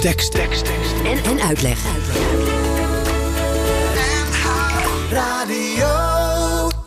[0.00, 0.92] Tekst, tekst, tekst.
[1.04, 1.78] En, en uitleg.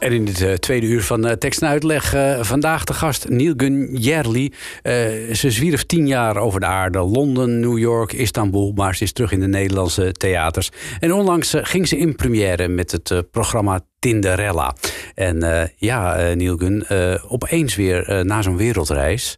[0.01, 3.29] En in het eh, tweede uur van eh, tekst en uitleg eh, vandaag de gast
[3.29, 4.53] Neil Gunn Jerli.
[4.81, 4.93] Eh,
[5.33, 6.99] ze zwierf tien jaar over de aarde.
[6.99, 8.71] Londen, New York, Istanbul.
[8.75, 10.69] Maar ze is terug in de Nederlandse theaters.
[10.99, 14.75] En onlangs ging ze in première met het programma Tinderella.
[15.15, 19.37] En ja, Neil Gunn, eh, opeens weer na zo'n wereldreis...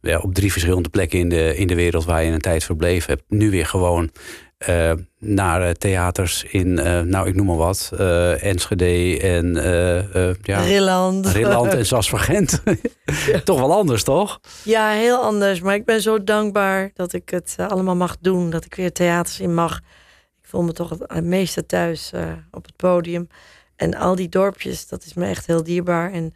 [0.00, 3.12] ja, op drie verschillende plekken in de, in de wereld waar je een tijd verbleven
[3.12, 3.24] hebt.
[3.28, 4.10] Nu weer gewoon
[4.56, 7.92] eh, naar eh, theaters in, eh, nou ik noem maar wat,
[8.40, 9.54] Enschede en
[10.42, 11.26] ja, Rilland.
[11.26, 12.62] Rilland en Sasvergent.
[13.44, 14.40] toch wel anders, toch?
[14.62, 15.60] Ja, heel anders.
[15.60, 18.50] Maar ik ben zo dankbaar dat ik het allemaal mag doen.
[18.50, 19.76] Dat ik weer theaters in mag.
[20.42, 22.12] Ik voel me toch het, het meeste thuis
[22.50, 23.28] op het podium.
[23.76, 26.12] En al die dorpjes, dat is me echt heel dierbaar.
[26.12, 26.34] En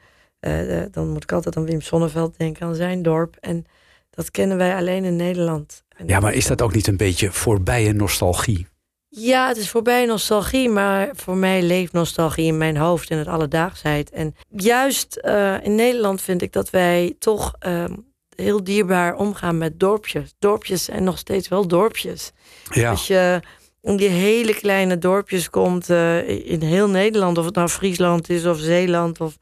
[0.90, 3.36] dan moet ik altijd aan Wim Sonneveld denken, aan zijn dorp.
[3.40, 3.66] En
[4.10, 5.84] dat kennen wij alleen in Nederland.
[6.00, 8.66] En Ja, maar is dat ook niet een beetje voorbije nostalgie?
[9.08, 13.26] Ja, het is voorbij nostalgie, maar voor mij leeft nostalgie in mijn hoofd en het
[13.28, 14.10] alledaagsheid.
[14.10, 17.94] En juist eh, in Nederland vind ik dat wij toch ehm,
[18.36, 20.34] heel dierbaar omgaan met dorpjes.
[20.38, 22.32] Dorpjes zijn nog steeds wel dorpjes.
[22.70, 23.40] Ja, Als je
[23.82, 28.46] in die hele kleine dorpjes komt eh, in heel Nederland, of het nou Friesland is
[28.46, 29.38] of Zeeland of.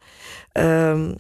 [0.53, 1.14] ehm, eh,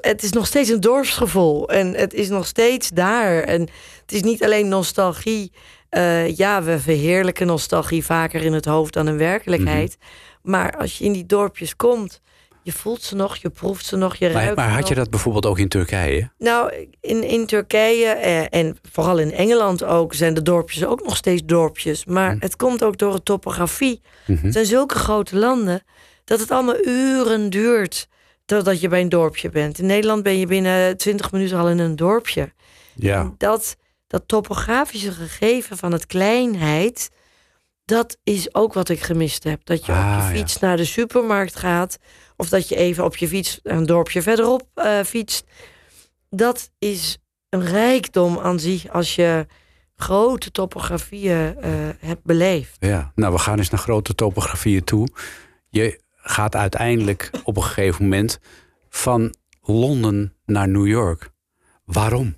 [0.00, 3.42] het is nog steeds een dorpsgevoel en het is nog steeds daar.
[3.42, 3.60] En
[4.00, 5.52] het is niet alleen nostalgie.
[5.88, 9.96] Eh, ja, we verheerlijken nostalgie vaker in het hoofd dan in werkelijkheid.
[10.42, 12.20] Maar als je in die dorpjes komt,
[12.62, 14.88] je voelt ze nog, je proeft ze nog, je maar, ruikt maar had nog.
[14.88, 16.30] je dat bijvoorbeeld ook in Turkije?
[16.38, 21.16] Nou, in, in Turkije eh, en vooral in Engeland ook zijn de dorpjes ook nog
[21.16, 22.04] steeds dorpjes.
[22.04, 24.00] Maar het komt ook door de topografie.
[24.24, 25.82] Het zijn zulke grote landen
[26.24, 28.08] dat het allemaal uren duurt
[28.48, 29.78] totdat je bij een dorpje bent.
[29.78, 32.52] In Nederland ben je binnen 20 minuten al in een dorpje.
[32.94, 33.20] Ja.
[33.20, 37.10] En dat, dat topografische gegeven van het kleinheid,
[37.84, 39.60] dat is ook wat ik gemist heb.
[39.64, 41.98] Dat je Ah, op je fiets naar de supermarkt gaat,
[42.36, 45.44] of dat je even op je fiets een dorpje verderop eh, fietst.
[46.30, 49.46] Dat is een rijkdom aan zich als je
[49.96, 52.76] grote topografieën eh, hebt beleefd.
[52.80, 55.08] Ja, nou we gaan eens naar grote topografieën toe.
[55.68, 58.38] Je gaat uiteindelijk op een gegeven moment
[58.88, 61.30] van Londen naar New York.
[61.84, 62.36] Waarom?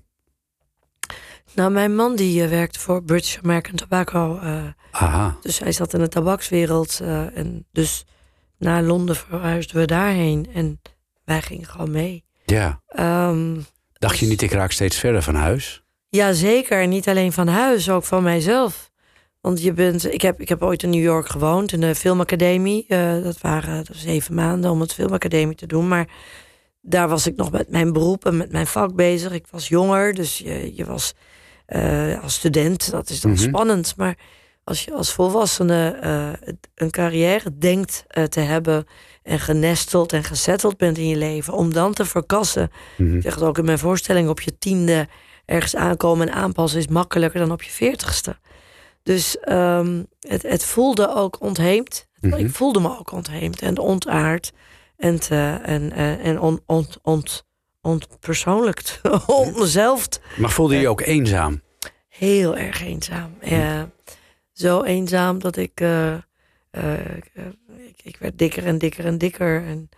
[1.55, 4.39] Nou, mijn man die eh, werkte voor British American Tobacco.
[4.39, 7.01] eh, Aha, dus hij zat in de tabakswereld.
[7.03, 8.05] eh, en dus
[8.59, 10.47] naar Londen verhuisden we daarheen.
[10.55, 10.81] En
[11.25, 12.25] wij gingen gewoon mee.
[12.45, 12.83] ja.
[12.89, 13.61] Ehm,
[13.93, 15.83] Dacht je niet, ik raak steeds verder van huis?
[16.09, 16.87] ja, zeker.
[16.87, 18.90] Niet alleen van huis, ook van mijzelf.
[19.41, 22.85] Want je bent, ik, heb, ik heb ooit in New York gewoond, in de filmacademie.
[22.89, 25.89] Eh, dat waren zeven maanden om het filmacademie te doen.
[25.89, 26.09] Maar
[26.81, 29.33] daar was ik nog met mijn beroep en met mijn vak bezig.
[29.33, 31.15] Ik was jonger, dus je, je was
[31.67, 32.91] eh, als student.
[32.91, 33.41] Dat is dan Mhm.
[33.41, 33.95] spannend.
[33.97, 34.17] Maar
[34.65, 38.85] als je als volwassene eh, een carrière denkt te hebben
[39.23, 42.71] en genesteld en gezetteld bent in je leven, om dan te verkassen.
[42.97, 43.17] Mhm.
[43.17, 45.09] Ik zeg het ook in mijn voorstelling, op je tiende
[45.45, 48.37] ergens aankomen en aanpassen is makkelijker dan op je veertigste.
[49.11, 52.07] Dus ehm, het, het voelde ook ontheemd.
[52.21, 52.35] Mhm.
[52.35, 54.53] Ik voelde me ook ontheemd en ontaard
[54.97, 57.47] en, te, en, eh, en on, ont, ont,
[57.81, 60.21] ontpersoonlijkt, onzelfd.
[60.37, 61.63] Maar voelde je je ook eenzaam?
[62.09, 63.35] Heel erg eenzaam.
[63.43, 63.91] Ja,
[64.53, 66.13] zo eenzaam dat ik, eh,
[66.71, 67.17] eh,
[67.87, 69.65] ik, ik, werd dikker en dikker en dikker.
[69.65, 69.89] En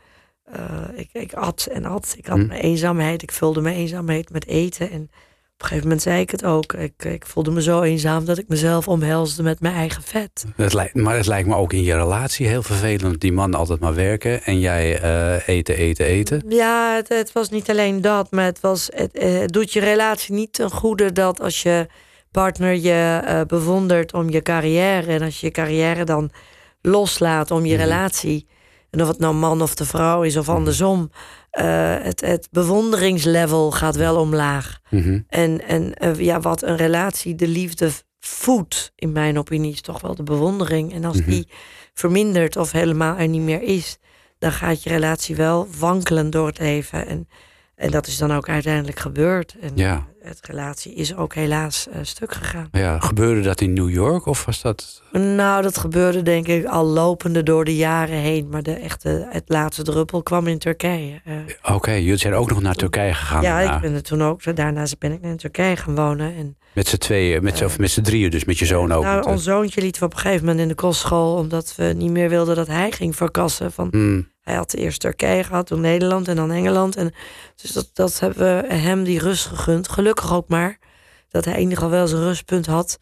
[0.95, 2.15] ik, ik at en at.
[2.19, 2.47] Ik had Hm.
[2.47, 3.23] mijn eenzaamheid.
[3.23, 4.91] Ik vulde mijn eenzaamheid met eten.
[4.91, 5.11] En
[5.55, 6.73] op een gegeven moment zei ik het ook.
[6.73, 10.45] Ik, ik voelde me zo eenzaam dat ik mezelf omhelsde met mijn eigen vet.
[10.57, 13.21] Lijkt, maar het lijkt me ook in je relatie heel vervelend.
[13.21, 16.43] Die man altijd maar werken en jij eh, eten, eten, eten.
[16.49, 19.81] Ja, het, het was niet alleen dat, maar het, was, het, eh, het doet je
[19.81, 21.87] relatie niet ten goede dat als je
[22.31, 26.31] partner je eh, bewondert om je carrière en als je je carrière dan
[26.81, 27.83] loslaat om je Mhm.
[27.83, 28.47] relatie,
[28.91, 31.11] en of het nou man of de vrouw is of andersom,
[31.53, 34.79] eh, het, het bewonderingslevel gaat wel omlaag.
[34.91, 35.21] Mhm.
[35.29, 40.01] En, en eh, ja, wat een relatie de liefde voedt, in mijn opinie, is toch
[40.01, 40.93] wel de bewondering.
[40.93, 41.31] En als Mhm.
[41.31, 41.49] die
[41.95, 43.99] vermindert of helemaal er niet meer is,
[44.39, 47.07] dan gaat je relatie wel wankelen door het leven.
[47.07, 47.29] En,
[47.75, 49.57] en dat is dan ook uiteindelijk gebeurd.
[49.61, 50.07] En Ja.
[50.23, 52.69] Het relatie is ook helaas eh, stuk gegaan.
[52.73, 55.03] Ja, gebeurde dat in New York of was dat...
[55.13, 58.49] Nou, dat gebeurde denk ik al lopende door de jaren heen.
[58.49, 61.21] Maar de echte, het laatste druppel kwam in Turkije.
[61.25, 63.43] Eh, Oké, jullie zijn ook nog naar Turkije gegaan.
[63.43, 63.75] ja, daarna.
[63.77, 64.57] ik ben er toen ook.
[64.57, 66.35] Daarna ben ik naar Turkije gaan wonen.
[66.37, 69.03] En Met z'n tweeën, met z'n of met z'n drieën dus, met je zoon ook.
[69.03, 72.11] Nou, ons zoontje lieten we op een gegeven moment in de kostschool, omdat we niet
[72.11, 73.73] meer wilden dat hij ging verkassen.
[73.73, 76.97] Van, Hmm, Hij had eerst Turkije gehad, toen Nederland en dan Engeland.
[76.97, 77.13] En
[77.57, 79.89] dus dat, dat hebben we hem die rust gegund.
[79.89, 80.79] Gelukkig ook maar
[81.29, 82.99] dat hij in ieder geval wel zijn rustpunt had.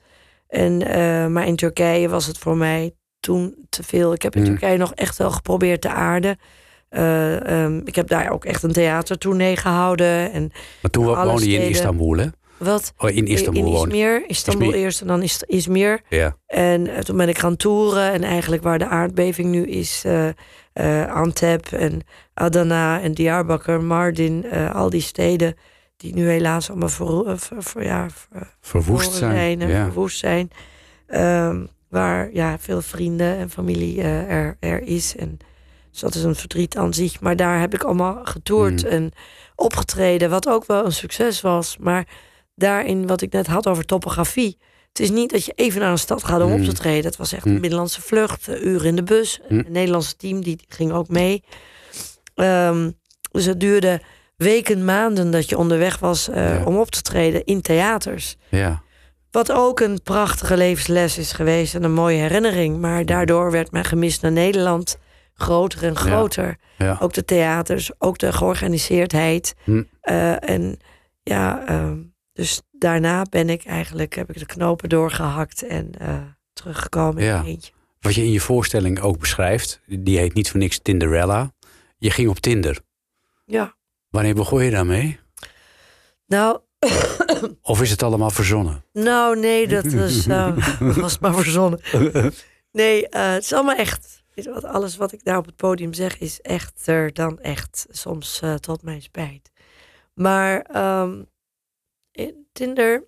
[0.48, 4.12] En, eh, maar in Turkije was het voor mij toen te veel.
[4.12, 4.46] Ik heb in Mm.
[4.48, 6.38] Turkije nog echt wel geprobeerd te aarden.
[6.88, 10.32] Eh, ehm, ik heb daar ook echt een theatertournee gehouden.
[10.32, 12.26] En maar toen woonde je in Istanbul, hè?
[12.58, 12.92] wat?
[12.98, 14.80] Oh, in Istanbul in Izmir, Istanbul Izmir.
[14.82, 16.00] eerst en dan is Izmir.
[16.08, 16.36] Ja.
[16.46, 18.12] En eh, toen ben ik gaan toeren.
[18.12, 20.04] En eigenlijk waar de aardbeving nu is,
[21.12, 22.00] Antep en
[22.34, 25.54] Adana en Diyarbakir, Mardin, eh, al die steden
[25.96, 29.60] die nu helaas allemaal eh, ver- ja, ver- Verwoest zijn.
[29.60, 29.84] en ja.
[29.84, 30.50] verwoest zijn.
[31.06, 35.16] Ehm, waar ja, veel vrienden en familie eh, er, er is.
[35.16, 35.38] En,
[35.90, 37.20] dus dat is een verdriet aan zich.
[37.20, 38.88] Maar daar heb ik allemaal getoerd Mm.
[38.90, 39.12] en
[39.54, 40.30] opgetreden.
[40.30, 41.76] Wat ook wel een succes was.
[41.78, 42.06] Maar
[42.54, 44.58] daarin wat ik net had over topografie.
[44.92, 46.64] Het is niet dat je even naar een stad gaat om op Mm.
[46.64, 47.04] te treden.
[47.04, 47.52] Het was echt Mm.
[47.54, 48.46] een binnenlandse vlucht.
[48.46, 49.40] Een uur in de bus.
[49.48, 49.58] Mm.
[49.58, 51.42] Een Nederlandse team die ging ook mee.
[52.34, 52.90] Ehm,
[53.32, 54.00] dus het duurde
[54.36, 56.64] weken, maanden dat je onderweg was eh, Ja.
[56.64, 58.36] om op te treden in theaters.
[58.48, 58.82] ja.
[59.30, 62.80] Wat ook een prachtige levensles is geweest en een mooie herinnering.
[62.80, 64.98] Maar daardoor werd mijn gemis naar Nederland
[65.34, 66.56] groter en groter.
[66.78, 66.96] ja.
[67.00, 69.54] Ook de theaters, ook de georganiseerdheid.
[69.64, 69.82] Hm.
[70.00, 70.78] Eh, en
[71.22, 71.98] ja, ehm,
[72.40, 76.22] dus daarna ben ik eigenlijk, heb ik de knopen doorgehakt en eh,
[76.52, 77.40] teruggekomen Ja.
[77.40, 77.72] in eentje.
[78.00, 81.52] Wat je in je voorstelling ook beschrijft, die heet niet voor niks Tinderella.
[81.98, 82.80] Je ging op Tinder.
[83.44, 83.74] Ja,
[84.08, 85.18] Wanneer begon je daarmee?
[86.26, 86.60] nou,
[87.62, 88.84] Of is het allemaal verzonnen?
[88.92, 91.80] nou nee, dat was, eh, was maar verzonnen.
[92.72, 94.22] Nee, eh, het is allemaal echt.
[94.34, 97.86] Wat, alles wat ik daar op het podium zeg is echter dan echt.
[97.90, 99.50] Soms tot mijn spijt.
[100.14, 101.22] Maar ehm,
[102.52, 103.04] Tinder,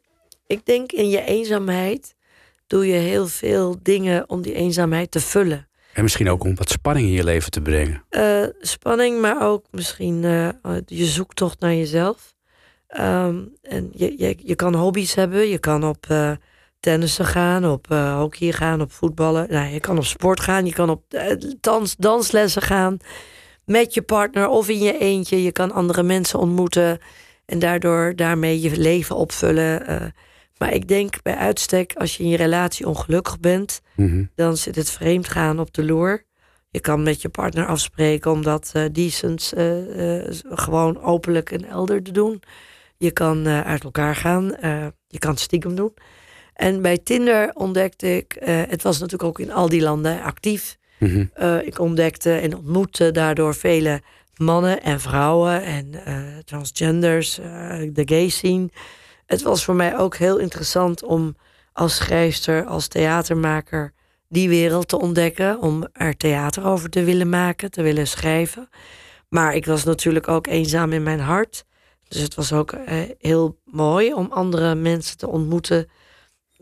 [0.47, 2.15] ik denk in je eenzaamheid
[2.67, 5.69] doe je heel veel dingen om die eenzaamheid te vullen.
[5.93, 8.05] En misschien ook om wat spanning in je leven te brengen.
[8.09, 10.49] Eh, spanning, maar ook misschien eh,
[10.87, 12.35] je zoektocht naar jezelf.
[12.87, 15.49] Ehm, en je, je, je kan hobby's hebben.
[15.49, 16.33] Je kan op eh
[16.83, 19.47] tennissen gaan, op hockey gaan, op voetballen.
[19.51, 20.67] Nou, je kan op sport gaan.
[20.67, 21.03] Je kan op
[21.61, 22.99] dans, danslessen gaan.
[23.65, 25.43] Met je partner of in je eentje.
[25.43, 26.99] Je kan andere mensen ontmoeten.
[27.47, 29.87] En daardoor daarmee je leven opvullen.
[29.87, 30.07] eh.
[30.59, 34.25] maar ik denk bij uitstek, als je in je relatie ongelukkig bent Mhm.
[34.35, 36.25] dan zit het vreemd gaan op de loer.
[36.71, 39.77] Je kan met je partner afspreken om dat eh decent eh,
[40.51, 42.43] gewoon openlijk en elder te doen.
[42.97, 44.45] Je kan uit elkaar gaan.
[45.09, 45.95] je kan het stiekem doen.
[46.55, 50.79] En bij Tinder ontdekte ik, het was natuurlijk ook in al die landen actief.
[50.99, 51.25] Mhm.
[51.65, 54.01] Ik ontdekte en ontmoette daardoor vele
[54.45, 58.71] mannen en vrouwen en eh, transgenders, eh, de gay scene.
[59.27, 61.37] Het was voor mij ook heel interessant om
[61.73, 63.93] als schrijfster, als theatermaker
[64.29, 68.69] die wereld te ontdekken, om er theater over te willen maken, te willen schrijven.
[69.29, 71.65] Maar ik was natuurlijk ook eenzaam in mijn hart.
[72.09, 75.89] Dus het was ook eh, heel mooi om andere mensen te ontmoeten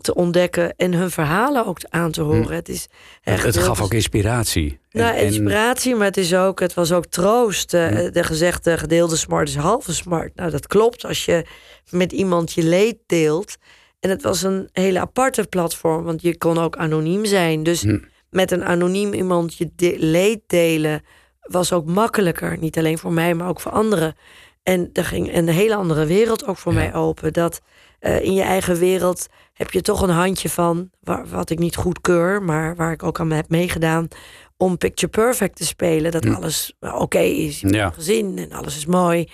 [0.03, 2.55] te ontdekken en hun verhalen ook aan te horen.
[2.55, 4.78] Het, is Het, echt het gaf ook inspiratie.
[4.90, 7.74] Nou, en- inspiratie, maar het, is ook, het was ook troost.
[7.74, 8.11] Eh, Hm.
[8.11, 10.34] De gezegde gedeelde smart is halve smart.
[10.34, 11.44] Nou, dat klopt als je
[11.90, 13.57] met iemand je leed deelt.
[14.01, 17.62] En het was een hele aparte platform, want je kon ook anoniem zijn.
[17.62, 17.98] Dus Hm.
[18.30, 21.03] met een anoniem iemand je de- leed delen
[21.40, 22.59] was ook makkelijker.
[22.59, 24.14] Niet alleen voor mij, maar ook voor anderen.
[24.62, 26.78] En er ging een hele andere wereld ook voor Ja.
[26.78, 27.32] mij open.
[27.32, 27.61] Dat
[28.01, 31.76] eh, in je eigen wereld heb je toch een handje van, waar, wat ik niet
[31.76, 34.09] goedkeur, maar waar ik ook aan heb meegedaan,
[34.57, 36.11] om Picture Perfect te spelen.
[36.11, 36.32] Dat Hm.
[36.34, 37.90] alles nou, oké is, je hebt Ja.
[37.90, 39.28] gezin en alles is mooi.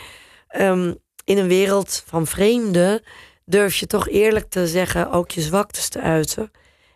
[0.49, 0.95] Ehm,
[1.25, 3.03] in een wereld van vreemden
[3.45, 6.51] durf je toch eerlijk te zeggen, ook je zwaktes te uiten.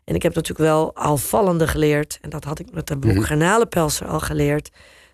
[0.05, 3.25] En ik heb natuurlijk wel al vallende geleerd, en dat had ik met de boek.
[3.25, 4.71] Garnalenpelser al geleerd,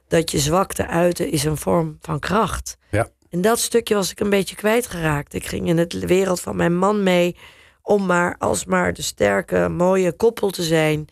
[0.08, 2.76] dat je zwakte uiten is een vorm van kracht.
[2.90, 3.08] Ja.
[3.36, 5.34] En dat stukje was ik een beetje kwijtgeraakt.
[5.34, 7.36] Ik ging in het wereld van mijn man mee
[7.82, 11.06] om maar alsmaar de sterke, mooie koppel te zijn.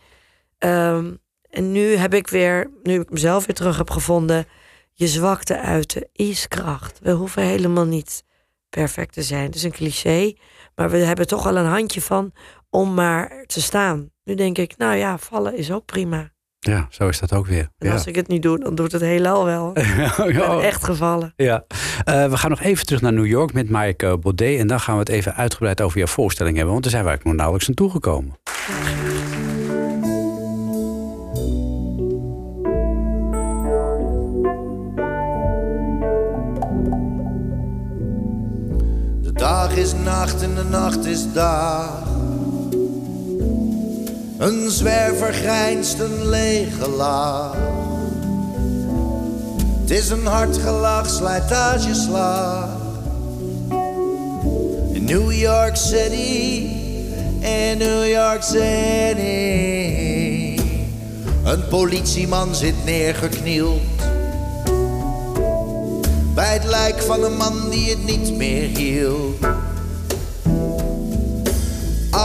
[0.57, 1.13] Ehm,
[1.49, 4.45] en nu heb ik weer, nu ik mezelf weer terug heb gevonden,
[4.93, 6.99] je zwakte uiten is kracht.
[6.99, 8.23] We hoeven helemaal niet
[8.69, 9.45] perfect te zijn.
[9.45, 10.33] Het is een cliché,
[10.75, 12.31] maar we hebben toch al een handje van
[12.69, 14.11] om maar te staan.
[14.23, 16.34] Nu denk ik, nou ja, vallen is ook prima.
[16.71, 17.69] Ja, zo is dat ook weer.
[17.77, 17.93] En Ja.
[17.93, 19.71] als ik het niet doe, dan doet het heelal wel.
[20.27, 21.33] Ik ben echt gevallen.
[21.35, 21.63] Ja,
[22.03, 24.59] Eh, we gaan nog even terug naar New York met Mike Baudet.
[24.59, 26.71] En dan gaan we het even uitgebreid over jouw voorstelling hebben.
[26.73, 28.33] Want daar zijn we eigenlijk nog nauwelijks aan toegekomen.
[39.21, 42.03] De dag is nacht en de nacht is dag.
[44.37, 47.57] Een zwerver grijnst een lege laag.
[49.81, 52.69] Het is een hard gelach, slijtageslag.
[54.91, 56.69] In New York City,
[57.39, 59.23] in New York City.
[61.43, 63.81] Een politieman zit neergeknield.
[66.33, 69.35] Bij het lijk van een man die het niet meer hield.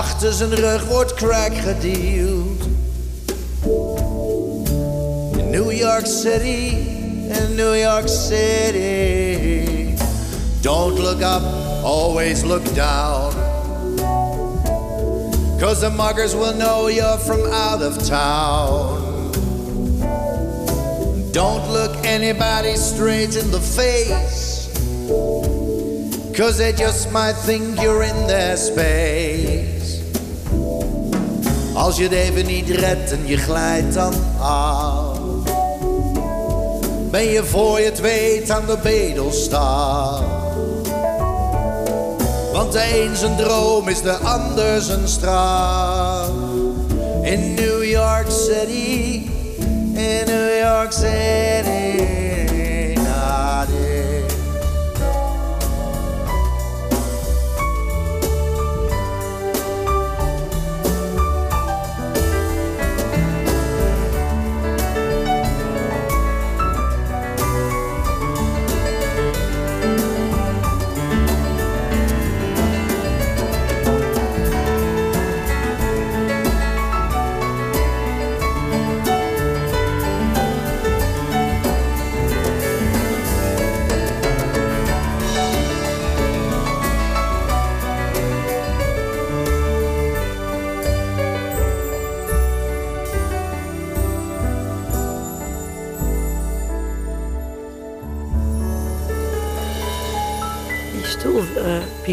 [0.01, 2.63] Achter zijn rug wordt crack gedeeld.
[5.37, 6.77] In New York City,
[7.29, 9.95] in New York City.
[10.61, 11.43] Don't look up,
[11.85, 13.33] always look down.
[15.59, 19.33] Cause the muggers will know you're from out of town.
[21.33, 24.71] Don't look anybody straight in the face.
[26.35, 29.60] Cause they just might think you're in their space.
[31.81, 35.19] Als je het even niet redt en je glijdt dan af.
[37.11, 40.25] Ben je voor je het weet aan de bedelstaan.
[42.53, 46.29] Want de een zijn droom is de ander zijn straf.
[47.23, 49.31] In New York City,
[49.93, 51.50] in New York City.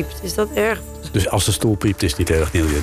[0.04, 0.24] Piept.
[0.24, 0.82] Is dat erg?
[1.12, 2.80] Dus als de stoel piept, is het niet erg, Nielje.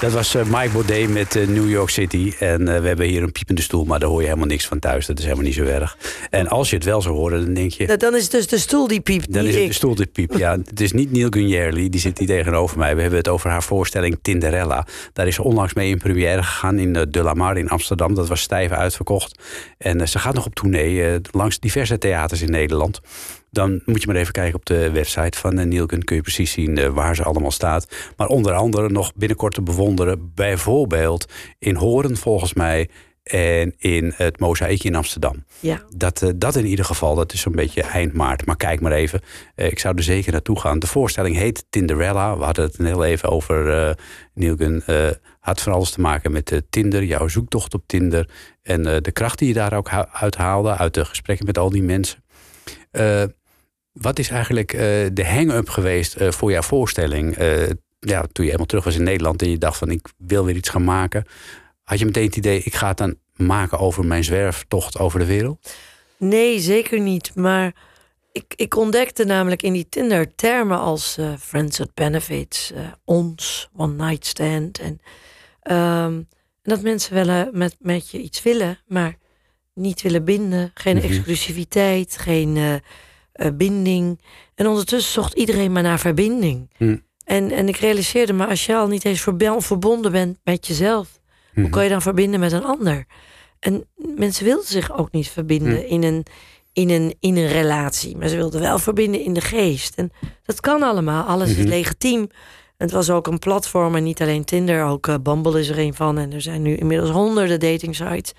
[0.00, 2.32] Dat was eh, Mike Baudet met eh, New York City.
[2.38, 4.78] En eh, we hebben hier een piepende stoel, maar daar hoor je helemaal niks van
[4.78, 5.06] thuis.
[5.06, 5.96] Dat is helemaal niet zo erg.
[6.30, 7.86] En als je het wel zou horen, dan denk je...
[7.86, 9.68] Nou, dan is het dus de stoel die piept, Dan is het ik.
[9.68, 10.38] de stoel die piept.
[10.38, 12.94] Ja, het is niet Neil Gunjerli, die zit hier tegenover mij.
[12.94, 14.86] We hebben het over haar voorstelling Tinderella.
[15.12, 18.14] Daar is ze onlangs mee in première gegaan in De La Mar in Amsterdam.
[18.14, 19.38] Dat was stijf uitverkocht.
[19.78, 23.00] En ze gaat nog op tournee langs diverse theaters in Nederland.
[23.52, 26.04] Dan moet je maar even kijken op de website van uh, Nielken.
[26.04, 27.86] Kun je precies zien eh, waar ze allemaal staat.
[28.16, 30.32] Maar onder andere nog binnenkort te bewonderen.
[30.34, 32.88] Bijvoorbeeld in Horen volgens mij.
[33.22, 35.44] En in het Mozaïekje in Amsterdam.
[35.60, 35.82] Ja.
[35.96, 38.46] Dat, eh, dat in ieder geval, dat is zo'n beetje eind maart.
[38.46, 39.20] Maar kijk maar even.
[39.54, 40.78] Eh, ik zou er zeker naartoe gaan.
[40.78, 42.36] De voorstelling heet Tinderella.
[42.38, 43.70] We hadden het een heel even over.
[43.88, 43.94] eh
[44.34, 45.08] Nielken eh,
[45.40, 47.04] had van alles te maken met eh, Tinder.
[47.04, 48.28] Jouw zoektocht op Tinder.
[48.62, 50.76] En eh, de kracht die je daar ook hu- uit haalde.
[50.76, 52.20] Uit de gesprekken met al die mensen.
[53.92, 54.80] Wat is eigenlijk eh,
[55.12, 57.36] de hang-up geweest eh, voor jouw voorstelling?
[57.36, 57.68] Eh,
[57.98, 60.56] ja, toen je helemaal terug was in Nederland en je dacht van ik wil weer
[60.56, 61.24] iets gaan maken,
[61.82, 65.26] had je meteen het idee, ik ga het dan maken over mijn zwerftocht over de
[65.26, 65.74] wereld?
[66.16, 67.34] Nee, zeker niet.
[67.34, 67.74] Maar
[68.32, 72.72] ik, ik ontdekte namelijk in die Tinder termen als friends with benefits,
[73.04, 74.78] ons, one night stand.
[74.78, 75.00] En,
[75.62, 76.22] ehm,
[76.62, 79.14] dat mensen willen met, met je iets willen, maar
[79.74, 80.70] niet willen binden.
[80.74, 81.06] Geen Mhm.
[81.06, 82.80] exclusiviteit, geen
[83.42, 84.20] eh, binding.
[84.54, 86.70] En ondertussen zocht iedereen maar naar verbinding.
[86.76, 86.96] Hm.
[87.24, 89.28] En, en ik realiseerde me, als je al niet eens
[89.58, 91.20] verbonden bent met jezelf,
[91.54, 91.72] hoe Mhm.
[91.72, 93.06] kan je dan verbinden met een ander?
[93.58, 95.86] En mensen wilden zich ook niet verbinden Hm.
[95.86, 96.24] in, een,
[96.72, 98.16] in, een, in een relatie.
[98.16, 99.94] Maar ze wilden wel verbinden in de geest.
[99.94, 100.10] En
[100.44, 101.24] dat kan allemaal.
[101.24, 101.68] Alles is Mhm.
[101.68, 102.20] legitiem.
[102.76, 104.84] En het was ook een platform en niet alleen Tinder.
[104.84, 106.18] Ook eh, Bumble is er een van.
[106.18, 108.32] En er zijn nu inmiddels honderden dating sites.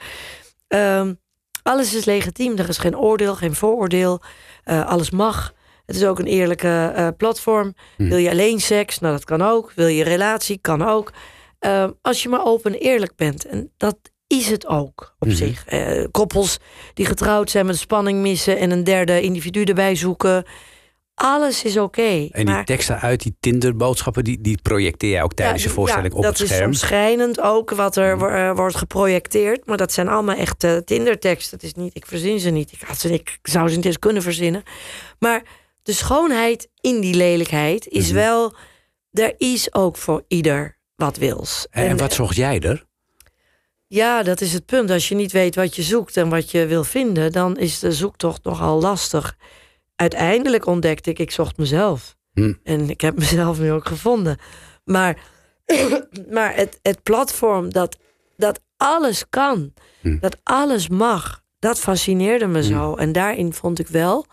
[0.67, 1.13] Ehm,
[1.63, 2.57] alles is legitiem.
[2.57, 4.21] Er is geen oordeel, geen vooroordeel.
[4.63, 5.53] Eh, alles mag.
[5.85, 7.73] Het is ook een eerlijke eh, platform.
[7.97, 8.09] Mhm.
[8.09, 8.99] Wil je alleen seks?
[8.99, 9.71] Nou, dat kan ook.
[9.75, 10.57] Wil je relatie?
[10.61, 11.11] Kan ook.
[11.59, 13.45] Ehm, als je maar open en eerlijk bent.
[13.45, 13.97] En dat
[14.27, 15.35] is het ook op Mhm.
[15.37, 15.65] zich.
[15.65, 16.57] Eh, koppels
[16.93, 20.45] die getrouwd zijn met spanning missen en een derde individu erbij zoeken.
[21.15, 22.01] Alles is oké.
[22.01, 25.73] En die maar- teksten uit die Tinder-boodschappen, die, die projecteer jij ook tijdens ja, je
[25.75, 26.71] voorstelling ja, op dat het scherm?
[26.71, 28.25] is schrijnend ook wat er Mhm.
[28.25, 29.65] eh, wordt geprojecteerd.
[29.65, 31.57] Maar dat zijn allemaal echt eh, Tinder-teksten.
[31.57, 32.71] Het is niet, ik verzin ze niet.
[32.71, 34.63] Ik, had ze, ik zou ze niet eens kunnen verzinnen.
[35.19, 35.43] Maar
[35.83, 38.15] de schoonheid in die lelijkheid is Mhm.
[38.15, 38.55] wel...
[39.11, 41.67] Er is ook voor ieder wat wils.
[41.69, 42.85] En, en wat zocht jij er?
[43.87, 44.89] Ja, dat is het punt.
[44.91, 47.91] Als je niet weet wat je zoekt en wat je wil vinden, dan is de
[47.91, 49.35] zoektocht nogal lastig.
[50.03, 52.15] Uiteindelijk ontdekte ik, ik zocht mezelf.
[52.33, 52.53] Hm.
[52.63, 54.37] En ik heb mezelf nu ook gevonden.
[54.83, 55.17] Maar,
[56.35, 57.97] maar het, het platform dat,
[58.37, 60.19] dat alles kan, Hm.
[60.19, 62.95] dat alles mag, dat fascineerde me zo.
[62.95, 64.25] En daarin vond ik wel,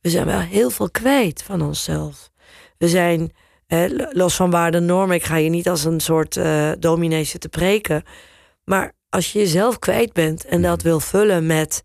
[0.00, 2.30] we zijn wel heel veel kwijt van onszelf.
[2.78, 3.32] We zijn,
[3.66, 7.50] eh, los van waarde normen, ik ga je niet als een soort eh dominee zitten
[7.50, 8.02] preken.
[8.64, 11.82] Maar als je jezelf kwijt bent en dat wil vullen met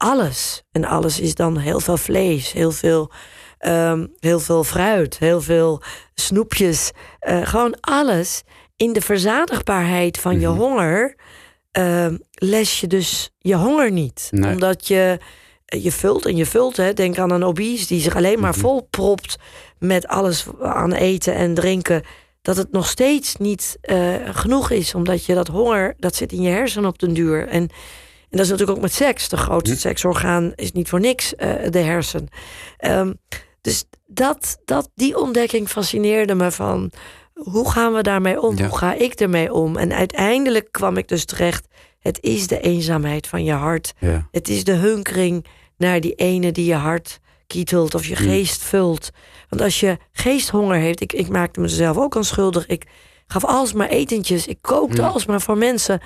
[0.00, 0.62] alles.
[0.72, 3.10] En alles is dan heel veel vlees, heel veel,
[3.58, 5.82] ehm, heel veel fruit, heel veel
[6.14, 6.90] snoepjes.
[7.20, 8.42] eh, gewoon alles.
[8.76, 10.56] In de verzadigbaarheid van je Mhm.
[10.58, 11.16] honger
[11.72, 14.28] ehm, les je dus je honger niet.
[14.30, 14.50] Nee.
[14.52, 15.18] Omdat je
[15.64, 16.76] je vult en je vult.
[16.76, 16.92] Hè.
[16.92, 18.60] Denk aan een obese die zich alleen maar Mhm.
[18.60, 19.36] volpropt
[19.78, 22.02] met alles aan eten en drinken.
[22.42, 24.94] Dat het nog steeds niet eh, genoeg is.
[24.94, 27.48] Omdat je dat honger, dat zit in je hersenen op den duur.
[27.48, 27.68] En,
[28.30, 29.28] en dat is natuurlijk ook met seks.
[29.28, 29.80] De grootste Hm.
[29.80, 32.28] seksorgaan is niet voor niks eh, de hersen.
[32.76, 33.12] Ehm,
[33.60, 36.90] dus dat, dat, die ontdekking fascineerde me van...
[37.34, 38.56] hoe gaan we daarmee om?
[38.56, 38.66] Ja.
[38.66, 39.76] Hoe ga ik ermee om?
[39.76, 41.66] En uiteindelijk kwam ik dus terecht...
[41.98, 43.92] het is de eenzaamheid van je hart.
[43.98, 44.28] Ja.
[44.30, 48.26] Het is de hunkering naar die ene die je hart kietelt of je Hmm.
[48.26, 49.10] geest vult.
[49.48, 52.66] Want als je geesthonger heeft, ik, ik maakte mezelf ook aan schuldig.
[52.66, 52.84] Ik
[53.26, 55.10] gaf alsmaar etentjes, ik kookte Hmm.
[55.10, 56.00] alsmaar voor mensen.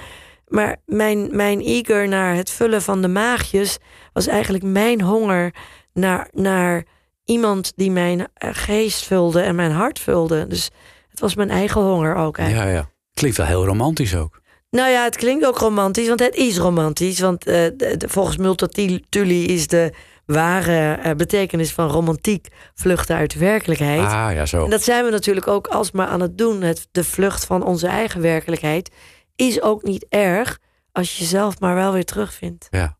[0.49, 3.79] Maar mijn, mijn eager naar het vullen van de maagjes
[4.13, 5.55] was eigenlijk mijn honger
[5.93, 6.85] naar, naar
[7.25, 10.47] iemand die mijn eh, geest vulde en mijn hart vulde.
[10.47, 10.71] Dus
[11.09, 12.69] het was mijn eigen honger ook eigenlijk.
[12.71, 12.89] ja, ja.
[13.15, 14.41] Klinkt wel heel romantisch ook.
[14.71, 17.21] Nou ja, het klinkt ook romantisch, want het is romantisch.
[17.21, 19.93] Want eh, de- de- volgens Multatuli is de
[20.27, 24.01] ware eh, betekenis van romantiek vluchten uit de werkelijkheid.
[24.01, 24.65] Ah, ja, zo.
[24.65, 26.63] En dat zijn we natuurlijk ook alsmaar aan het doen.
[26.63, 28.91] Het, de vlucht van onze eigen werkelijkheid
[29.37, 30.59] is ook niet erg
[30.93, 32.69] als je jezelf maar wel weer terugvindt.
[32.71, 32.97] Ja.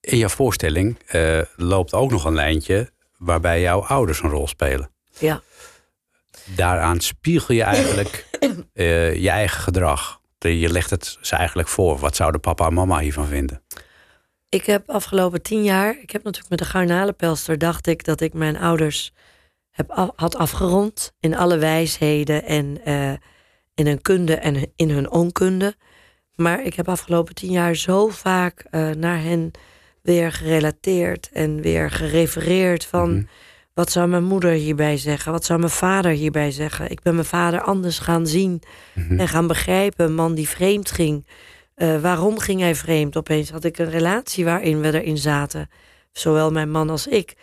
[0.00, 4.90] In jouw voorstelling eh, loopt ook nog een lijntje waarbij jouw ouders een rol spelen.
[5.18, 5.42] Ja.
[6.44, 8.26] Daaraan spiegel je eigenlijk
[8.72, 10.20] eh, je eigen gedrag.
[10.38, 11.98] Je legt het ze eigenlijk voor.
[11.98, 13.62] Wat zouden papa en mama hiervan vinden?
[14.48, 18.32] Ik heb afgelopen tien jaar, ik heb natuurlijk met de garnalenpelster, dacht ik dat ik
[18.32, 19.12] mijn ouders
[19.70, 23.12] heb had afgerond in alle wijsheden en eh,
[23.76, 25.74] in hun kunde en in hun onkunde.
[26.34, 29.50] Maar ik heb afgelopen tien jaar zo vaak eh, naar hen
[30.02, 33.24] weer gerelateerd en weer gerefereerd van Mhm.
[33.74, 36.90] wat zou mijn moeder hierbij zeggen, wat zou mijn vader hierbij zeggen.
[36.90, 38.62] Ik ben mijn vader anders gaan zien
[38.94, 39.20] Mhm.
[39.20, 40.04] en gaan begrijpen.
[40.06, 41.26] Een man die vreemd ging.
[41.74, 43.16] Eh, waarom ging hij vreemd?
[43.16, 45.70] Opeens had ik een relatie waarin we erin zaten.
[46.12, 47.34] Zowel mijn man als ik.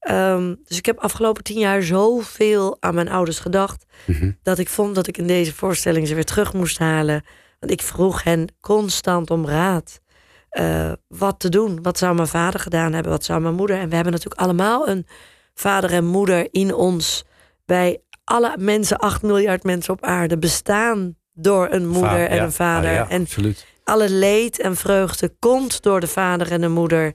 [0.00, 3.84] Ehm, dus ik heb afgelopen tien jaar zoveel aan mijn ouders gedacht.
[4.06, 4.30] Mhm.
[4.42, 7.24] dat ik vond dat ik in deze voorstelling ze weer terug moest halen.
[7.58, 10.00] Want ik vroeg hen constant om raad.
[10.50, 11.82] Eh, wat te doen?
[11.82, 13.12] Wat zou mijn vader gedaan hebben?
[13.12, 13.78] Wat zou mijn moeder?
[13.78, 15.06] En we hebben natuurlijk allemaal een
[15.54, 17.24] vader en moeder in ons.
[17.66, 22.42] Wij alle mensen, 8 miljard mensen op aarde, bestaan door een moeder Va- en ja.
[22.42, 22.90] een vader.
[22.90, 23.66] Ah, ja, en absoluut.
[23.84, 27.14] alle leed en vreugde komt door de vader en de moeder.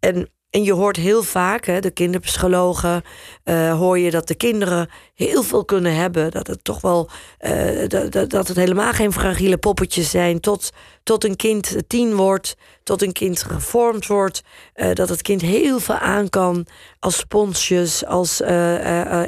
[0.00, 3.02] En En je hoort heel vaak, hè, de kinderpsychologen,
[3.44, 6.30] eh, hoor je dat de kinderen heel veel kunnen hebben.
[6.30, 10.40] Dat het toch wel, eh, dat, dat, het helemaal geen fragiele poppetjes zijn.
[10.40, 10.70] Tot,
[11.02, 14.42] tot een kind tien wordt, tot een kind gevormd wordt.
[14.74, 16.66] eh, dat het kind heel veel aan kan
[16.98, 18.40] als sponsjes, als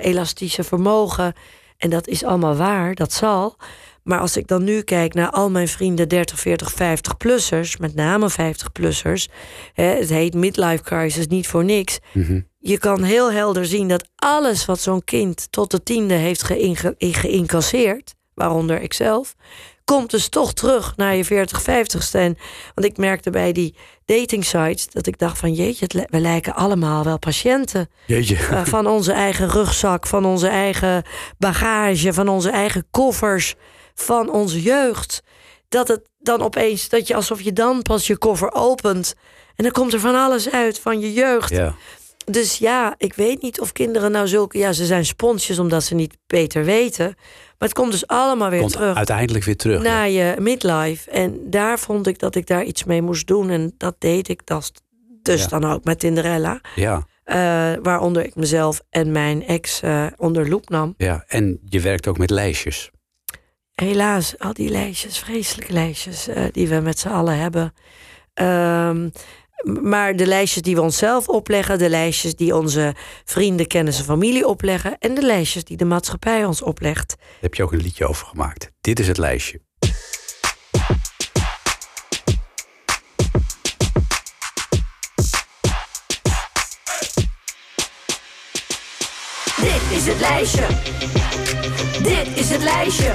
[0.00, 1.32] elastische vermogen.
[1.78, 3.56] En dat is allemaal waar, dat zal.
[4.04, 8.30] Maar als ik dan nu kijk naar al mijn vrienden 30, 40, 50-plussers, met name
[8.30, 9.32] 50-plussers,
[9.72, 11.98] het heet midlife crisis niet voor niks.
[12.58, 16.42] Je kan heel helder zien dat alles wat zo'n kind tot de tiende heeft
[16.98, 19.34] geïncasseerd, waaronder ikzelf,
[19.84, 22.18] komt dus toch terug naar je 40, 50ste.
[22.18, 22.36] En,
[22.74, 23.74] want ik merkte bij die
[24.04, 27.88] dating sites dat ik dacht van jeetje, we lijken allemaal wel patiënten.
[28.06, 28.36] Jeetje.
[28.36, 31.02] Eh, van onze eigen rugzak, van onze eigen
[31.38, 33.54] bagage, van onze eigen koffers,
[33.94, 35.20] van onze jeugd.
[35.68, 39.14] Dat het dan opeens, dat je alsof je dan pas je koffer opent.
[39.56, 41.50] En dan komt er van alles uit van je jeugd.
[41.50, 41.74] Ja.
[42.24, 44.58] Dus ja, ik weet niet of kinderen nou zulke.
[44.58, 47.04] Ja, ze zijn sponsjes omdat ze niet beter weten.
[47.58, 49.82] Maar het komt dus allemaal weer Komt terug uiteindelijk weer terug.
[49.82, 49.88] ja.
[49.88, 51.10] naar je midlife.
[51.10, 53.50] En daar vond ik dat ik daar iets mee moest doen.
[53.50, 54.40] En dat deed ik
[55.22, 55.46] dus Ja.
[55.48, 56.60] dan ook met Tinderella.
[56.74, 60.94] Ja, Eh, waaronder ik mezelf en mijn ex eh, onder loep nam.
[60.96, 61.24] ja.
[61.26, 62.90] En je werkt ook met lijstjes.
[63.74, 67.74] Helaas, al die lijstjes, vreselijke lijstjes eh, die we met z'n allen hebben.
[68.34, 69.08] Ehm,
[69.82, 72.94] maar de lijstjes die we onszelf opleggen, de lijstjes die onze
[73.24, 77.14] vrienden, kennis en familie opleggen, en de lijstjes die de maatschappij ons oplegt.
[77.18, 78.70] Daar heb je ook een liedje over gemaakt.
[78.80, 79.60] Dit is het lijstje.
[89.60, 91.43] Dit is het lijstje.
[92.04, 93.10] Dit is het lijstje.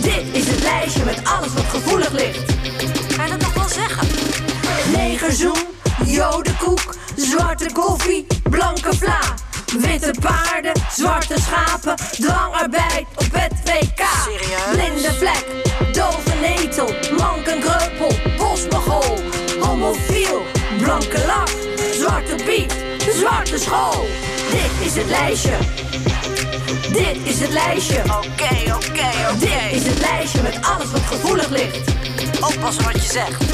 [0.00, 2.44] Dit is het lijstje met alles wat gevoelig ligt.
[3.16, 4.08] Kan je dat nog wel zeggen?
[4.92, 5.58] Negerzoen,
[6.04, 9.20] jodenkoek, zwarte koffie, blanke vla.
[9.78, 14.06] Witte paarden, zwarte schapen, dwangarbeid op het WK.
[14.24, 14.70] Serieus?
[14.72, 15.46] Blinde vlek,
[15.92, 19.18] dove netel, manken kreupel, bosmogol,
[19.60, 20.42] homofiel,
[20.82, 21.50] blanke lach,
[21.92, 22.74] zwarte piet,
[23.14, 24.06] zwarte school.
[24.50, 25.56] Dit is het lijstje.
[26.92, 28.02] Dit is het lijstje.
[28.02, 31.90] Oké, oké, Dit is het lijstje met alles wat gevoelig ligt.
[32.40, 33.44] Oppassen wat je zegt.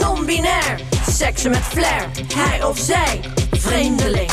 [0.00, 0.80] Non-binair,
[1.10, 3.20] seksen met flair, hij of zij,
[3.50, 4.30] vreemdeling.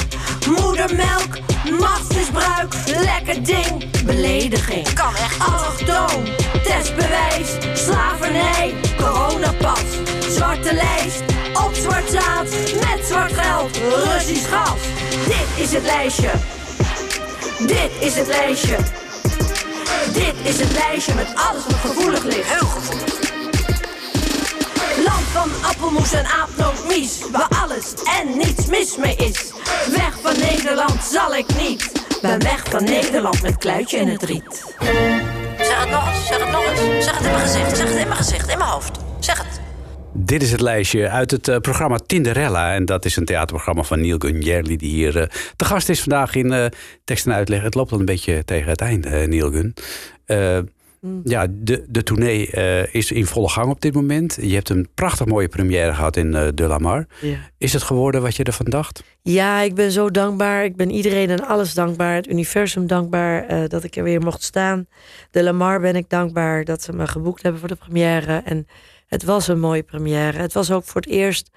[0.47, 1.37] Moedermelk,
[1.79, 4.93] machtsmisbruik, lekker ding, belediging.
[4.93, 5.39] Kan echt.
[5.39, 6.23] Allochtoon,
[6.63, 9.83] testbewijs, slavernij, coronapas,
[10.29, 11.21] zwarte lijst,
[11.53, 14.79] op zwart zaad, met zwart geld, Russisch gas.
[15.25, 16.59] Dit is het lijstje.
[17.67, 18.77] Dit is het lijstje.
[20.13, 22.49] Dit is het lijstje met alles wat gevoelig ligt.
[22.49, 23.29] Heel gevoelig.
[25.05, 29.51] Land van appelmoes en aapnootmies, waar alles en niets mis mee is.
[29.95, 31.91] Weg van Nederland zal ik niet.
[32.21, 34.63] Ben weg van Nederland met kluitje in het riet.
[35.57, 37.05] Zeg het nog eens, zeg het nog eens.
[37.05, 38.97] Zeg het in mijn gezicht, zeg het in mijn gezicht, in mijn hoofd.
[39.19, 39.60] Zeg het.
[40.13, 42.73] Dit is het lijstje uit het eh, programma Tinderella.
[42.73, 44.77] En dat is een theaterprogramma van Neil Gunjerli...
[44.77, 46.65] die hier eh, te gast is vandaag in eh
[47.03, 47.61] tekst en uitleg.
[47.61, 49.73] Het loopt al een beetje tegen het einde, Neil Gun.
[50.25, 50.59] Eh,
[51.23, 52.47] Ja, de, de tournee
[52.91, 54.37] is in volle gang op dit moment.
[54.41, 57.05] Je hebt een prachtig mooie première gehad in De La Mar.
[57.21, 57.37] Ja.
[57.57, 59.03] Is het geworden wat je ervan dacht?
[59.21, 60.63] Ja, ik ben zo dankbaar.
[60.63, 62.15] Ik ben iedereen en alles dankbaar.
[62.15, 64.87] Het universum dankbaar dat ik er weer mocht staan.
[65.31, 68.41] De Lamar ben ik dankbaar dat ze me geboekt hebben voor de première.
[68.45, 68.67] En
[69.11, 70.37] het was een mooie première.
[70.37, 71.49] Het was ook voor het eerst,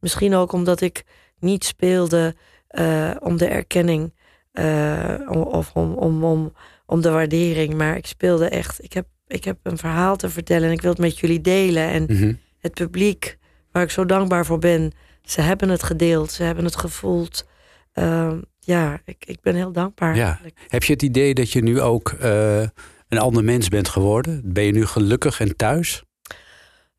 [0.00, 1.04] misschien ook omdat ik
[1.38, 2.34] niet speelde
[2.68, 4.14] eh, om de erkenning
[4.52, 6.52] eh, of om, om, om,
[6.86, 7.74] om de waardering.
[7.74, 8.84] Maar ik speelde echt.
[8.84, 11.88] Ik heb, ik heb een verhaal te vertellen en ik wil het met jullie delen.
[11.88, 12.32] En Mhm.
[12.58, 13.38] het publiek,
[13.72, 14.92] waar ik zo dankbaar voor ben,
[15.22, 17.46] ze hebben het gedeeld, ze hebben het gevoeld.
[17.92, 20.16] Ehm, ja, ik, ik ben heel dankbaar.
[20.16, 20.40] Ja.
[20.68, 22.60] Heb je het idee dat je nu ook eh,
[23.08, 24.40] een ander mens bent geworden?
[24.44, 26.04] Ben je nu gelukkig en thuis?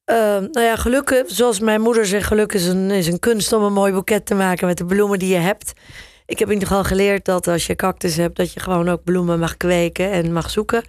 [0.07, 3.63] Ehm, nou ja, gelukkig, zoals mijn moeder zegt, geluk is een, is een kunst om
[3.63, 5.73] een mooi boeket te maken met de bloemen die je hebt.
[6.25, 9.03] Ik heb in ieder geval geleerd dat als je cactus hebt, dat je gewoon ook
[9.03, 10.83] bloemen mag kweken en mag zoeken.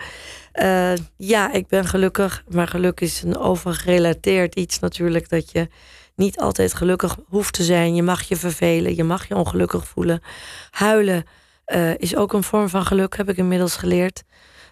[0.53, 5.29] Eh, ja, ik ben gelukkig, maar geluk is een overgerelateerd iets natuurlijk.
[5.29, 5.69] Dat je
[6.15, 7.95] niet altijd gelukkig hoeft te zijn.
[7.95, 10.23] Je mag je vervelen, je mag je ongelukkig voelen.
[10.71, 11.25] Huilen
[11.65, 14.23] eh, is ook een vorm van geluk, heb ik inmiddels geleerd.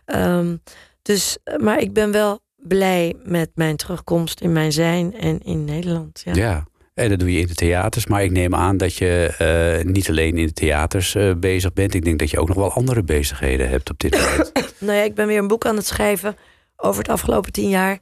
[0.04, 0.56] Ehm,
[1.02, 6.22] dus, maar ik ben wel blij met mijn terugkomst in mijn zijn en in Nederland.
[6.24, 6.34] Ja.
[6.34, 6.66] Ja.
[6.94, 8.06] En dat doe je in de theaters.
[8.06, 11.94] Maar ik neem aan dat je eh, niet alleen in de theaters eh, bezig bent.
[11.94, 14.52] Ik denk dat je ook nog wel andere bezigheden hebt op dit moment.
[14.78, 16.36] Nou ja, ik ben weer een boek aan het schrijven
[16.76, 17.98] over het afgelopen tien jaar.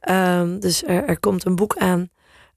[0.00, 2.10] Ehm, dus er, er komt een boek aan.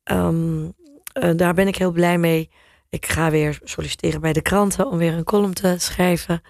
[0.03, 0.65] Ehm,
[1.13, 2.49] eh, daar ben ik heel blij mee.
[2.89, 6.41] Ik ga weer solliciteren bij de kranten om weer een column te schrijven.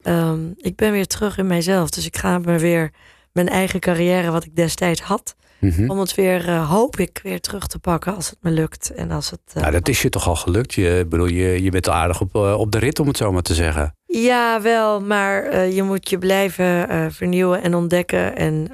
[0.00, 1.90] Ehm, ik ben weer terug in mijzelf.
[1.90, 2.90] Dus ik ga me weer
[3.32, 5.90] mijn eigen carrière, wat ik destijds had, Mhm.
[5.90, 8.90] om het weer, eh, hoop ik, weer terug te pakken als het me lukt.
[8.94, 10.74] En als het, eh, Nou, dat is je toch al gelukt?
[10.74, 13.32] Je, bedoel, je, je bent al aardig op, eh, op de rit, om het zo
[13.32, 13.94] maar te zeggen.
[14.06, 18.36] Ja, wel, maar je moet je blijven vernieuwen en ontdekken.
[18.36, 18.68] En,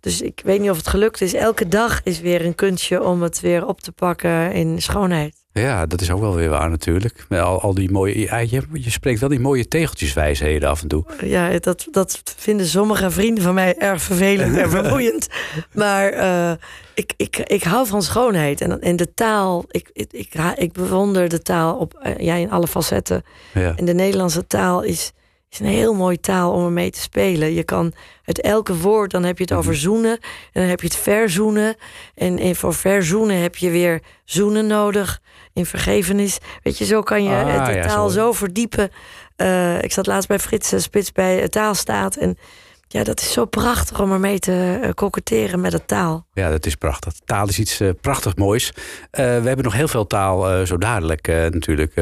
[0.00, 1.34] dus ik weet niet of het gelukt is.
[1.34, 5.36] Elke dag is weer een kunstje om het weer op te pakken in schoonheid.
[5.60, 7.24] Ja, dat is ook wel weer waar natuurlijk.
[7.28, 10.88] Met al, al die mooie, ja, je, je spreekt wel die mooie tegeltjeswijsheden af en
[10.88, 11.04] toe.
[11.24, 15.28] Ja, dat, dat vinden sommige vrienden van mij erg vervelend en vermoeiend.
[15.72, 16.52] Maar eh,
[16.94, 18.60] ik, ik, ik hou van schoonheid.
[18.60, 22.50] En, en de taal, ik, ik, ik, ik bewonder de taal op, eh, ja, in
[22.50, 23.24] alle facetten.
[23.54, 23.76] Ja.
[23.76, 25.12] En de Nederlandse taal is,
[25.50, 27.54] is een heel mooie taal om ermee te spelen.
[27.54, 27.92] Je kan
[28.24, 30.12] uit elke woord, dan heb je het over zoenen.
[30.52, 31.76] En dan heb je het verzoenen.
[32.14, 35.20] En, en voor verzoenen heb je weer zoenen nodig.
[35.52, 36.38] In vergevenis.
[36.62, 38.20] Weet je, zo kan je Ah, de ja, taal zo.
[38.20, 38.90] zo verdiepen.
[39.36, 42.16] Eh, ik zat laatst bij Frits Spits bij eh, Taalstaat.
[42.16, 42.38] En
[42.96, 46.26] ja, dat is zo prachtig om ermee te uh, koketteren met de taal.
[46.32, 47.12] Ja, dat is prachtig.
[47.24, 48.72] Taal is iets uh, prachtig moois.
[48.76, 48.80] Uh,
[49.12, 51.94] we hebben nog heel veel taal uh, zo dadelijk natuurlijk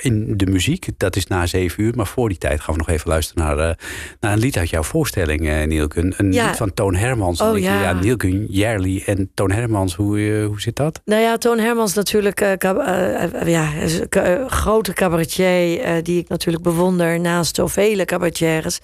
[0.00, 0.88] in de muziek.
[0.96, 1.92] Dat is na zeven uur.
[1.96, 3.78] Maar voor die tijd gaan we nog even luisteren naar,
[4.20, 6.14] naar een lied uit jouw voorstelling, Nielke.
[6.16, 6.46] Een Ja.
[6.46, 7.40] lied van Toon Hermans.
[7.40, 7.82] Oh, je, ja.
[7.82, 9.94] ja, Nielke, Jerly en Toon Hermans.
[9.94, 11.00] Hoe, hoe zit dat?
[11.04, 13.68] Nou ja, Toon Hermans natuurlijk eh, eh, ja,
[14.08, 18.80] eh, grote cabaretier eh, die ik natuurlijk bewonder naast zoveel cabaretières.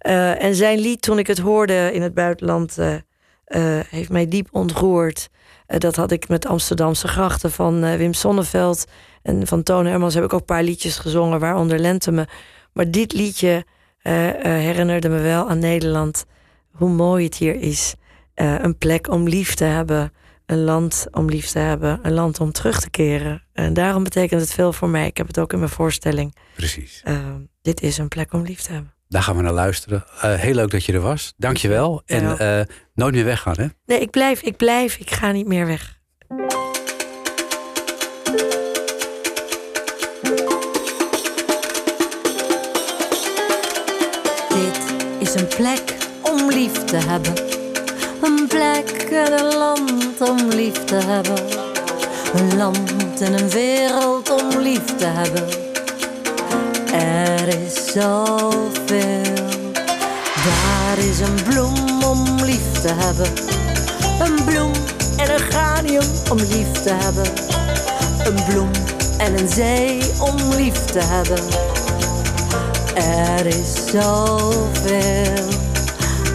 [0.00, 2.94] Eh, en zijn lied, toen ik het hoorde in het buitenland, eh,
[3.44, 5.28] eh, heeft mij diep ontroerd.
[5.66, 8.84] Dat had ik met Amsterdamse grachten van Wim Sonneveld.
[9.22, 12.26] En van Toon Hermans heb ik ook een paar liedjes gezongen, waaronder Lente me.
[12.72, 13.64] Maar dit liedje
[14.42, 16.24] herinnerde me wel aan Nederland.
[16.70, 17.94] Hoe mooi het hier is.
[18.34, 20.12] Een plek om lief te hebben.
[20.46, 21.98] Een land om lief te hebben.
[22.02, 23.42] Een land om terug te keren.
[23.52, 25.06] En daarom betekent het veel voor mij.
[25.06, 26.36] Ik heb het ook in mijn voorstelling.
[26.54, 27.02] Precies.
[27.62, 28.94] Dit is een plek om lief te hebben.
[29.10, 30.04] Daar gaan we naar luisteren.
[30.14, 31.34] Uh, heel leuk dat je er was.
[31.36, 32.02] Dank je wel.
[32.06, 32.60] En uh,
[32.94, 33.66] nooit meer weggaan, hè?
[33.86, 34.96] Nee, ik blijf, ik blijf.
[34.96, 35.98] Ik ga niet meer weg.
[44.48, 44.80] Dit
[45.18, 47.34] is een plek om lief te hebben.
[48.22, 51.38] Een plek en een land om lief te hebben.
[52.34, 55.69] Een land en een wereld om lief te hebben.
[56.92, 58.68] Er is zoveel.
[60.44, 63.26] Daar is een bloem om lief te hebben.
[64.20, 64.72] Een bloem
[65.16, 67.26] en een granium om lief te hebben.
[68.24, 68.70] Een bloem
[69.18, 71.38] en een zee om lief te hebben.
[72.94, 75.48] Er is zoveel.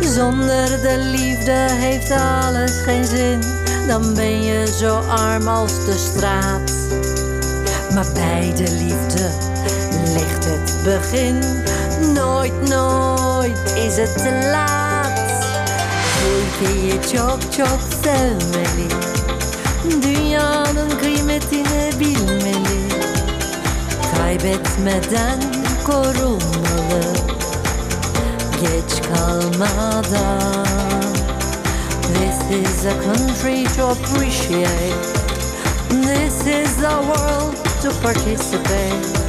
[0.02, 3.40] Zonder de liefde heeft alles geen zin.
[3.88, 6.72] Dan ben je zo arm als de straat.
[7.94, 9.55] Maar bij de liefde
[10.14, 11.40] ligt het begin.
[12.14, 15.20] Nooit, nooit is het te laat.
[16.20, 18.90] Çünkü çok çok sevmeli.
[20.04, 22.90] Dünyanın kıymetini bilmeli.
[24.18, 25.40] Kaybetmeden
[25.86, 27.04] korunmalı.
[28.62, 30.66] Geç kalmadan.
[32.02, 35.26] This is a country to appreciate.
[35.90, 39.25] This is a world to participate.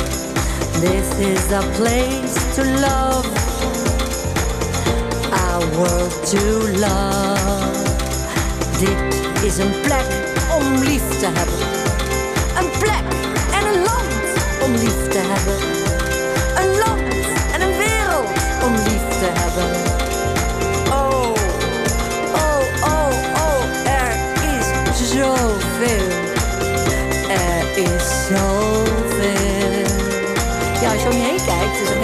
[0.80, 3.26] This is a place to love,
[5.32, 6.42] a world to
[6.78, 7.86] love.
[8.78, 10.06] Dit is een plek
[10.58, 11.66] om lief te hebben.
[12.58, 13.06] Een plek
[13.52, 14.14] en een land
[14.64, 15.56] om lief te hebben.
[16.62, 17.05] Een land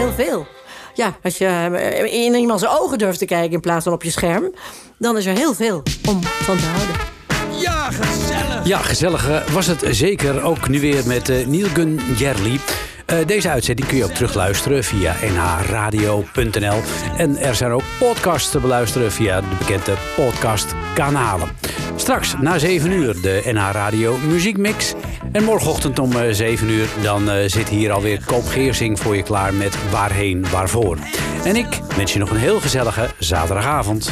[0.03, 0.46] heel veel.
[0.94, 4.11] Ja, als je eh, in iemands ogen durft te kijken in plaats van op je
[4.11, 4.55] scherm,
[4.98, 6.96] dan is er heel veel om van te houden.
[7.61, 8.66] Ja, gezellig.
[8.66, 10.42] Ja, gezellig eh, was het zeker.
[10.42, 12.53] Ook nu weer met Neil Gunn Jerly.
[12.53, 12.61] Uh,
[13.26, 16.80] deze uitzending kun je ook terugluisteren via nhradio.nl.
[17.16, 21.48] En er zijn ook podcasts te beluisteren via de bekende podcastkanalen.
[21.96, 24.94] Straks na 7 uur de NH Radio Muziekmix.
[25.32, 29.54] En morgenochtend om 7 uur dan uh, zit hier alweer Koop Geersing voor je klaar
[29.54, 30.98] met Waarheen Waarvoor.
[31.44, 34.10] En ik wens je nog een heel gezellige zaterdagavond.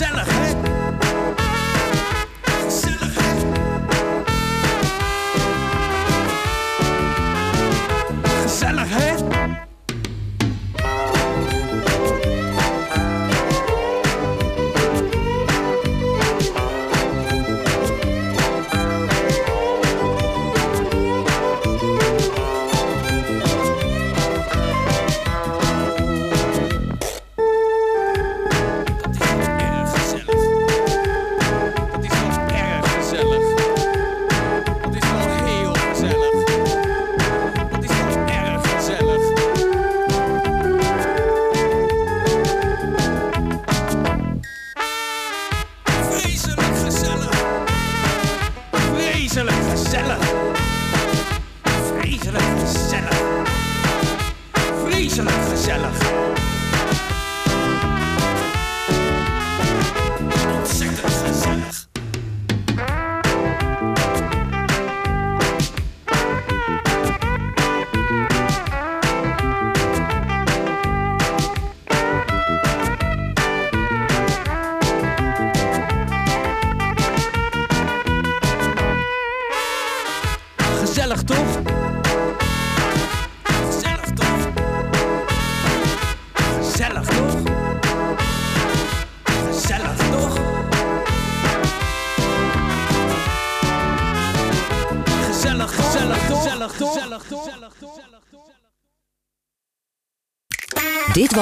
[0.00, 0.29] gezellig.